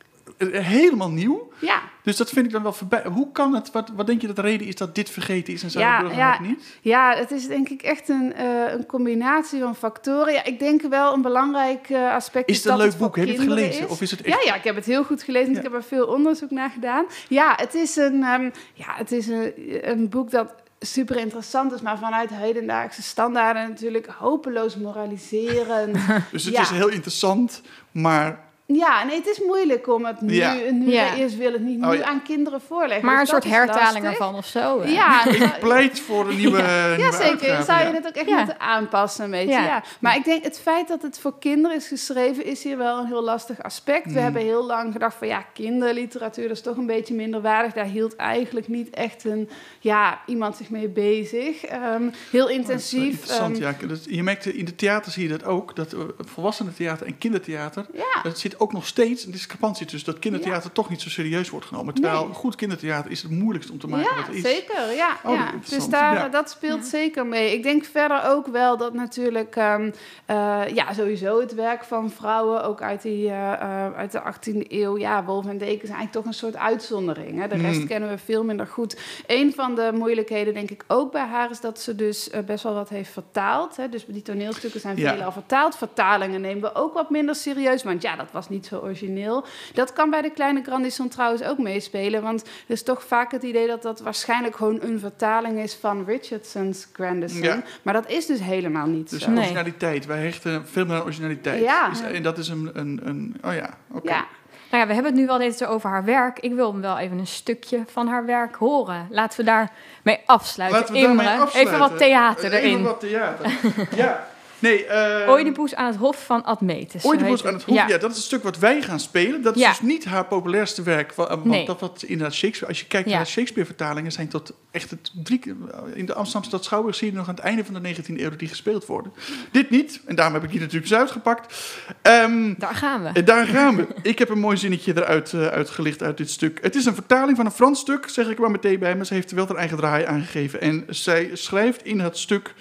helemaal 0.53 1.11
nieuw. 1.11 1.53
Ja, 1.59 1.81
Dus 2.03 2.17
dat 2.17 2.31
vind 2.31 2.47
ik 2.47 2.53
dan 2.53 2.63
wel 2.63 2.73
voorbij. 2.73 3.05
Hoe 3.13 3.33
kan 3.33 3.55
het, 3.55 3.71
wat, 3.71 3.91
wat 3.97 4.07
denk 4.07 4.21
je 4.21 4.27
dat 4.27 4.37
de 4.37 4.43
reden 4.43 4.67
is 4.67 4.75
dat 4.75 4.95
dit 4.95 5.11
vergeten 5.11 5.53
is 5.53 5.63
en 5.63 5.71
Sarah 5.71 6.11
Ja, 6.11 6.17
ja. 6.17 6.41
niet? 6.41 6.79
Ja, 6.81 7.15
het 7.17 7.31
is 7.31 7.47
denk 7.47 7.69
ik 7.69 7.83
echt 7.83 8.09
een, 8.09 8.33
eh, 8.35 8.73
een 8.73 8.87
combinatie 8.87 9.61
van 9.61 9.77
factoren. 9.77 10.33
Ja, 10.33 10.45
ik 10.45 10.59
denk 10.59 10.83
wel 10.83 11.15
een 11.15 11.23
belangrijk 11.23 11.91
eh, 11.91 12.15
aspect 12.15 12.49
Is 12.49 12.57
het 12.57 12.65
een 12.65 12.71
dat 12.79 12.81
leuk 12.87 12.97
boek? 12.99 13.17
Heb 13.17 13.27
je 13.27 13.33
het 13.33 13.41
gelezen? 13.43 13.85
is. 13.85 13.91
Of 13.91 14.01
is 14.01 14.11
het 14.11 14.21
Ja, 14.25 14.33
echt... 14.33 14.45
ja, 14.45 14.55
ik 14.55 14.65
heb 14.65 14.75
het 14.75 14.85
heel 14.87 15.05
goed 15.05 15.23
gelezen. 15.23 15.53
Ja. 15.53 15.57
Ik 15.59 15.63
heb 15.65 15.75
er 15.75 15.83
veel 15.85 16.07
onderzoek 16.07 16.51
naar 16.51 16.71
gedaan. 16.71 17.05
Ja, 17.29 17.53
het 17.57 17.75
is 17.75 17.97
een, 17.97 18.23
ehm, 18.23 18.51
ja, 18.75 18.87
het 18.97 19.13
is 19.13 19.27
een, 19.27 19.53
een 19.91 20.09
boek 20.09 20.31
dat 20.31 20.55
super 20.85 21.17
interessant 21.17 21.73
is, 21.73 21.81
maar 21.81 21.99
vanuit 21.99 22.31
hedendaagse 22.33 23.03
standaarden 23.03 23.69
natuurlijk 23.69 24.07
hopeloos 24.07 24.77
moraliserend. 24.77 25.97
Dus 26.33 26.45
het 26.45 26.55
Ja. 26.55 26.61
is 26.61 26.71
heel 26.71 26.89
interessant, 26.89 27.63
maar 27.91 28.44
Ja, 28.67 29.05
nee, 29.05 29.17
het 29.17 29.27
is 29.27 29.41
moeilijk 29.47 29.89
om 29.89 30.05
het 30.05 30.21
nu, 30.21 30.35
Ja. 30.35 30.55
nu 30.71 30.91
Ja. 30.91 31.15
eerst 31.15 31.37
wil 31.37 31.53
het 31.53 31.61
niet, 31.63 31.79
nu 31.79 31.87
Oh, 31.87 31.95
ja. 31.95 32.05
aan 32.05 32.23
kinderen 32.23 32.61
voorleggen. 32.61 33.05
Maar 33.05 33.15
een 33.15 33.21
Dus 33.21 33.29
soort 33.29 33.45
hertaling 33.45 34.05
lastig. 34.05 34.11
ervan 34.11 34.35
of 34.35 34.47
zo. 34.47 34.81
hè? 34.83 34.89
Ja, 34.91 35.27
Ik 35.27 35.59
pleit 35.61 36.01
voor 36.01 36.29
een 36.29 36.37
nieuwe, 36.37 36.59
ja 36.63 36.97
nieuwe 36.97 37.13
zeker. 37.13 37.63
Zou 37.63 37.79
je 37.87 37.93
het 37.95 38.07
ook 38.07 38.15
echt 38.15 38.29
Ja. 38.29 38.37
moeten 38.37 38.61
aanpassen, 38.61 39.25
een 39.25 39.31
beetje. 39.31 39.53
Ja. 39.53 39.65
Ja. 39.65 39.83
Maar 40.01 40.17
ik 40.17 40.25
denk, 40.25 40.45
het 40.45 40.61
feit 40.61 40.89
dat 40.89 41.03
het 41.03 41.19
voor 41.19 41.39
kinderen 41.39 41.77
is 41.77 41.89
geschreven... 41.89 42.45
is 42.45 42.63
hier 42.63 42.77
wel 42.79 42.99
een 42.99 43.07
heel 43.07 43.23
lastig 43.23 43.63
aspect. 43.63 44.05
We 44.05 44.11
Mm. 44.11 44.17
hebben 44.17 44.43
heel 44.43 44.65
lang 44.67 44.93
gedacht 44.93 45.17
van... 45.17 45.27
ja, 45.29 45.45
kinderliteratuur 45.53 46.49
dat 46.49 46.57
is 46.57 46.63
toch 46.63 46.77
een 46.77 46.87
beetje 46.87 47.15
minderwaardig. 47.15 47.73
Daar 47.73 47.85
hield 47.85 48.17
eigenlijk 48.17 48.69
niet 48.69 48.91
echt 48.91 49.25
een, 49.25 49.49
ja, 49.81 50.21
iemand 50.27 50.57
zich 50.57 50.71
mee 50.71 50.89
bezig. 50.89 51.65
Ehm, 51.65 52.03
heel 52.31 52.45
Oh, 52.45 52.51
intensief. 52.51 53.11
Interessant, 53.13 53.59
ehm, 53.61 53.63
ja. 53.89 53.97
Je 54.07 54.23
merkt 54.23 54.47
in 54.47 54.65
de 54.65 54.75
theater 54.75 55.13
zie 55.13 55.23
je 55.23 55.29
dat 55.29 55.45
ook. 55.45 55.77
Dat 55.77 55.93
uh, 55.95 56.01
volwassenentheater 56.19 57.07
en 57.07 57.19
kindertheater. 57.19 57.87
ja. 57.93 58.33
Zit 58.35 58.54
ook 58.59 58.73
nog 58.73 58.87
steeds 58.87 59.25
een 59.25 59.31
discrepantie 59.33 59.87
tussen 59.87 60.13
dat 60.13 60.21
kindertheater 60.21 60.73
toch 60.73 60.91
niet 60.91 61.01
zo 61.03 61.09
serieus 61.09 61.51
wordt 61.51 61.67
genomen. 61.67 61.95
Terwijl 61.95 62.25
Nee. 62.25 62.35
goed 62.35 62.55
kindertheater 62.55 63.11
is 63.11 63.23
het 63.23 63.31
moeilijkste 63.31 63.73
om 63.73 63.79
te 63.79 63.87
maken 63.89 64.11
Ja, 64.11 64.17
wat 64.17 64.27
het 64.27 64.35
is. 64.35 64.43
zeker. 64.43 64.93
Ja, 64.95 65.17
Oh, 65.25 65.35
ja. 65.35 65.45
interessant. 65.53 65.81
Dus 65.91 66.01
daar, 66.01 66.15
Ja. 66.15 66.29
dat 66.29 66.51
speelt 66.51 66.83
Ja. 66.83 66.89
zeker 66.89 67.27
mee. 67.27 67.53
Ik 67.53 67.63
denk 67.63 67.85
verder 67.85 68.23
ook 68.27 68.47
wel 68.47 68.77
dat 68.77 68.95
natuurlijk... 68.95 69.57
ehm, 69.57 69.91
eh, 70.27 70.61
ja, 70.75 70.93
sowieso 70.93 71.41
het 71.41 71.55
werk 71.55 71.85
van 71.85 72.11
vrouwen, 72.11 72.65
ook 72.65 72.83
uit, 72.83 73.03
die, 73.03 73.29
eh, 73.29 73.53
eh, 73.53 73.95
uit 73.97 74.13
de 74.13 74.21
18e 74.23 74.65
eeuw... 74.69 74.99
Ja, 74.99 75.25
Wolf 75.25 75.47
en 75.47 75.59
Deken 75.59 75.87
zijn 75.87 75.99
eigenlijk 75.99 76.13
toch 76.13 76.25
een 76.25 76.35
soort 76.35 76.57
uitzondering. 76.57 77.41
Hè? 77.41 77.49
De 77.49 77.57
rest 77.57 77.77
Hmm. 77.79 77.87
kennen 77.87 78.09
we 78.09 78.19
veel 78.19 78.45
minder 78.45 78.67
goed. 78.67 78.97
Een 79.27 79.53
van 79.55 79.75
de 79.75 79.91
moeilijkheden, 79.95 80.55
denk 80.55 80.71
ik, 80.71 80.85
ook 80.89 81.13
bij 81.13 81.25
haar... 81.27 81.51
is 81.51 81.61
dat 81.61 81.81
ze 81.81 81.95
dus 81.95 82.31
best 82.47 82.63
wel 82.63 82.75
wat 82.75 82.89
heeft 82.89 83.11
vertaald. 83.11 83.77
Hè? 83.77 83.89
Dus 83.89 84.05
die 84.07 84.23
toneelstukken 84.23 84.81
zijn 84.81 84.97
Ja. 84.97 85.13
veelal 85.15 85.33
vertaald. 85.33 85.77
Vertalingen 85.77 86.41
nemen 86.41 86.63
we 86.63 86.75
ook 86.75 86.95
wat 86.95 87.11
minder 87.11 87.35
serieus... 87.35 87.83
want 87.83 88.03
ja, 88.03 88.17
dat 88.17 88.29
was 88.33 88.44
niet 88.49 88.67
zo 88.67 88.79
origineel. 88.79 89.45
Dat 89.75 89.93
kan 89.93 90.11
bij 90.11 90.23
de 90.23 90.31
Kleine 90.31 90.63
Grandison 90.63 91.09
trouwens 91.09 91.43
ook 91.43 91.59
meespelen... 91.59 92.23
want 92.23 92.43
er 92.43 92.51
is 92.67 92.83
toch 92.83 93.05
vaak 93.05 93.33
het 93.33 93.43
idee 93.43 93.67
dat 93.67 93.83
dat 93.83 94.01
waarschijnlijk 94.01 94.57
gewoon 94.57 94.79
een 94.83 94.99
vertaling 94.99 95.59
is 95.59 95.75
van 95.75 96.05
Richardson's 96.07 96.89
Grandison. 96.93 97.43
Ja. 97.43 97.63
Maar 97.83 97.95
dat 97.95 98.11
is 98.11 98.27
dus 98.27 98.41
helemaal 98.41 98.87
niet 98.87 99.11
Dus 99.11 99.23
zo. 99.23 99.31
Nee. 99.31 99.39
originaliteit. 99.39 100.07
Wij 100.07 100.23
hechten 100.23 100.67
veel 100.69 100.87
meer 100.87 100.97
aan 100.97 101.03
originaliteit. 101.03 101.63
Ja. 101.63 101.89
Dus, 101.89 102.01
en 102.01 102.23
dat 102.23 102.39
is 102.39 102.49
een... 102.49 102.71
een, 102.75 103.01
een 103.05 103.37
oh 103.45 103.55
ja, 103.55 103.71
oké. 103.91 104.09
Ja, 104.11 104.27
Nou 104.71 104.83
ja, 104.83 104.87
we 104.87 104.95
hebben 104.95 105.13
het 105.13 105.21
nu 105.21 105.27
wel 105.27 105.39
deze 105.39 105.67
over 105.67 105.91
haar 105.91 106.05
werk. 106.05 106.39
Ik 106.39 106.53
wil 106.55 106.81
wel 106.81 106.99
even 106.99 107.19
een 107.19 107.27
stukje 107.27 107.85
van 107.87 108.09
haar 108.09 108.27
werk 108.27 108.55
horen. 108.55 109.07
Laten 109.11 109.39
we 109.39 109.45
daarmee 109.45 110.19
afsluiten. 110.27 110.81
Laten 110.81 110.95
we 110.95 111.01
Imre, 111.01 111.31
afsluiten. 111.31 111.61
Even 111.61 111.79
wat 111.79 111.99
theater 111.99 112.53
Even 112.53 112.59
erin. 112.59 112.83
wat 112.83 113.01
theater. 113.01 113.53
ja. 113.97 114.27
Nee, 114.65 114.85
eh 114.87 115.31
Oedipus 115.33 115.75
aan 115.75 115.87
het 115.87 115.97
hof 115.97 116.25
van 116.25 116.45
Admetus. 116.45 117.05
Oedipus 117.05 117.45
aan 117.45 117.53
het 117.55 117.63
hof, 117.63 117.75
Ja. 117.77 117.89
ja. 117.89 117.99
dat 117.99 118.11
is 118.11 118.17
het 118.17 118.25
stuk 118.27 118.43
wat 118.43 118.59
wij 118.59 118.83
gaan 118.83 119.01
spelen. 119.01 119.43
Dat 119.43 119.55
is 119.57 119.61
Ja. 119.63 119.69
dus 119.69 119.81
niet 119.81 120.05
haar 120.05 120.25
populairste 120.25 120.83
werk. 120.83 121.15
wa- 121.15 121.29
Want 121.29 121.45
Nee. 121.45 121.67
dat 121.67 121.81
wat 121.81 122.03
inderdaad 122.03 122.35
Shakespeare... 122.35 122.67
Als 122.73 122.81
je 122.81 122.87
kijkt 122.87 123.09
naar 123.09 123.27
Shakespeare-vertalingen... 123.27 124.13
zijn 124.13 124.29
tot 124.29 124.53
echt 124.71 124.91
het 124.91 125.11
drie 125.25 125.39
keer... 125.39 125.55
In 125.95 126.07
de 126.07 126.15
Amsterdamse 126.15 126.49
stad 126.49 126.65
Schouwburg 126.65 126.97
zie 126.97 127.11
je 127.11 127.17
nog 127.17 127.29
aan 127.29 127.35
het 127.35 127.45
einde 127.45 127.65
van 127.65 127.75
de 127.83 127.95
19e 127.95 128.21
eeuw... 128.21 128.37
die 128.37 128.49
gespeeld 128.49 128.87
worden. 128.87 129.13
Dit 129.53 129.71
niet. 129.71 130.01
En 130.07 130.15
daarom 130.15 130.35
heb 130.35 130.45
ik 130.45 130.51
hier 130.51 130.61
natuurlijk 130.61 130.91
eens 130.91 131.01
uitgepakt. 131.01 131.55
Ehm, 132.03 132.55
Daar 132.59 132.75
gaan 132.75 133.03
we. 133.03 133.09
en 133.13 133.25
daar 133.25 133.47
gaan 133.47 133.77
we. 133.77 133.87
Ik 134.03 134.19
heb 134.19 134.29
een 134.29 134.39
mooi 134.39 134.57
zinnetje 134.57 134.93
eruit 134.97 135.33
eh, 135.33 135.47
uitgelicht 135.47 136.03
uit 136.03 136.17
dit 136.17 136.31
stuk. 136.31 136.59
Het 136.63 136.75
is 136.75 136.85
een 136.85 136.95
vertaling 136.95 137.37
van 137.37 137.47
een 137.47 137.53
Frans 137.53 137.81
stuk, 137.81 138.09
zeg 138.09 138.29
ik 138.29 138.35
er 138.35 138.41
maar 138.41 138.51
meteen 138.51 138.79
bij. 138.79 138.97
Maar 138.97 139.07
ze 139.07 139.15
heeft 139.15 139.31
er 139.31 139.37
wel 139.37 139.47
haar 139.47 139.57
eigen 139.57 139.77
draai 139.77 140.05
aangegeven. 140.05 140.61
En 140.61 140.85
zij 140.89 141.31
schrijft 141.33 141.85
in 141.85 142.01
het 142.01 142.19
stuk... 142.19 142.55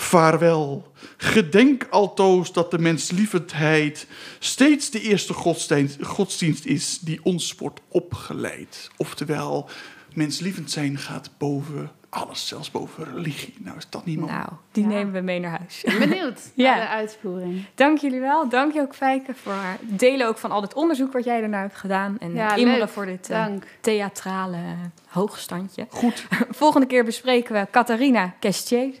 Vaarwel, 0.00 0.92
gedenk 1.16 1.86
altoos 1.90 2.52
dat 2.52 2.70
de 2.70 2.78
menslievendheid 2.78 4.06
steeds 4.38 4.90
de 4.90 5.00
eerste 5.00 5.32
godsdienst, 5.32 6.04
godsdienst 6.04 6.64
is 6.64 6.98
die 6.98 7.20
ons 7.22 7.54
wordt 7.58 7.80
opgeleid. 7.88 8.90
Oftewel, 8.96 9.68
menslievend 10.12 10.70
zijn 10.70 10.98
gaat 10.98 11.30
boven 11.38 11.90
alles, 12.08 12.46
zelfs 12.48 12.70
boven 12.70 13.04
religie. 13.14 13.54
Nou, 13.58 13.76
is 13.76 13.86
dat 13.90 14.04
niet 14.04 14.18
mooi? 14.18 14.32
Nou, 14.32 14.48
die 14.72 14.82
Ja. 14.82 14.88
nemen 14.88 15.12
we 15.12 15.20
mee 15.20 15.40
naar 15.40 15.58
huis. 15.58 15.84
benieuwd 15.98 16.40
Ja. 16.54 16.70
naar 16.74 16.80
de 16.80 16.88
uitvoering. 16.88 17.64
Dank 17.74 17.98
jullie 17.98 18.20
wel. 18.20 18.48
Dank 18.48 18.72
je 18.72 18.80
ook, 18.80 18.94
Fijke, 18.94 19.34
voor 19.42 19.52
het 19.62 19.98
delen 19.98 20.26
ook 20.26 20.38
van 20.38 20.50
al 20.50 20.60
dit 20.60 20.74
onderzoek 20.74 21.12
wat 21.12 21.24
jij 21.24 21.42
ernaar 21.42 21.62
hebt 21.62 21.76
gedaan. 21.76 22.16
En 22.18 22.34
Ja, 22.34 22.54
Imre 22.54 22.88
voor 22.88 23.06
dit 23.06 23.30
eh, 23.30 23.44
Dank. 23.46 23.64
theatrale 23.80 24.58
hoogstandje. 25.06 25.86
Goed. 25.90 26.26
Volgende 26.50 26.86
keer 26.86 27.04
bespreken 27.04 27.54
we 27.54 27.66
Catharina 27.70 28.34
Kestier. 28.38 28.94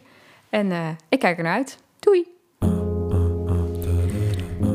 En 0.50 0.72
eh, 0.72 0.88
ik 1.08 1.18
kijk 1.18 1.36
er 1.36 1.42
naar 1.42 1.54
uit. 1.54 1.78
Doei! 1.98 2.26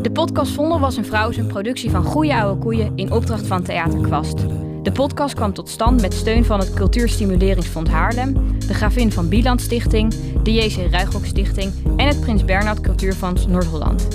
De 0.01 0.11
podcast 0.11 0.51
Vondel 0.51 0.79
was 0.79 0.97
een 0.97 1.05
vrouw 1.05 1.29
is 1.29 1.37
een 1.37 1.47
productie 1.47 1.89
van 1.89 2.03
Goeie 2.03 2.35
Oude 2.35 2.61
Koeien 2.61 2.91
in 2.95 3.11
opdracht 3.11 3.47
van 3.47 3.63
Theater 3.63 4.01
Kwast. 4.01 4.37
De 4.83 4.91
podcast 4.91 5.35
kwam 5.35 5.53
tot 5.53 5.69
stand 5.69 6.01
met 6.01 6.13
steun 6.13 6.45
van 6.45 6.59
het 6.59 6.73
Cultuurstimuleringsfonds 6.73 7.89
Haarlem, 7.89 8.59
de 8.59 8.73
Gravin 8.73 9.11
van 9.11 9.29
Bieland 9.29 9.61
Stichting, 9.61 10.13
de 10.43 10.53
JC 10.53 10.91
Ruigrok 10.91 11.25
Stichting 11.25 11.73
en 11.97 12.07
het 12.07 12.21
Prins 12.21 12.45
Bernhard 12.45 12.81
Cultuurfonds 12.81 13.47
Noord-Holland. 13.47 14.07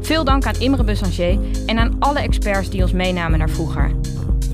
Veel 0.00 0.24
dank 0.24 0.46
aan 0.46 0.60
Imre 0.60 0.84
Bussanger 0.84 1.38
en 1.66 1.78
aan 1.78 1.96
alle 1.98 2.20
experts 2.20 2.70
die 2.70 2.82
ons 2.82 2.92
meenamen 2.92 3.38
naar 3.38 3.50
vroeger. 3.50 3.92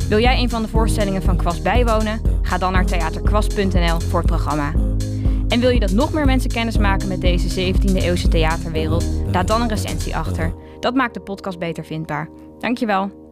Wil 0.09 0.19
jij 0.19 0.39
een 0.39 0.51
van 0.51 0.63
de 0.63 0.69
voorstellingen 0.69 1.23
van 1.23 1.37
Kwast 1.37 1.63
bijwonen? 1.63 2.21
Ga 2.43 2.59
dan 2.59 2.73
naar 2.73 2.87
theaterkwast.nl 2.87 4.01
voor 4.01 4.19
het 4.19 4.29
programma. 4.29 4.94
En 5.55 5.61
wil 5.61 5.71
je 5.71 5.81
dat 5.81 5.91
nog 5.91 6.13
meer 6.13 6.25
mensen 6.25 6.51
kennis 6.51 6.79
maken 6.79 7.09
met 7.09 7.21
deze 7.21 7.73
17e 7.73 7.95
eeuwse 7.95 8.29
theaterwereld? 8.29 9.05
Laat 9.33 9.49
dan 9.49 9.61
een 9.61 9.69
recensie 9.69 10.17
achter. 10.17 10.55
Dat 10.81 10.95
maakt 10.95 11.15
de 11.15 11.21
podcast 11.21 11.59
beter 11.59 11.85
vindbaar. 11.85 12.29
Dankjewel. 12.59 13.24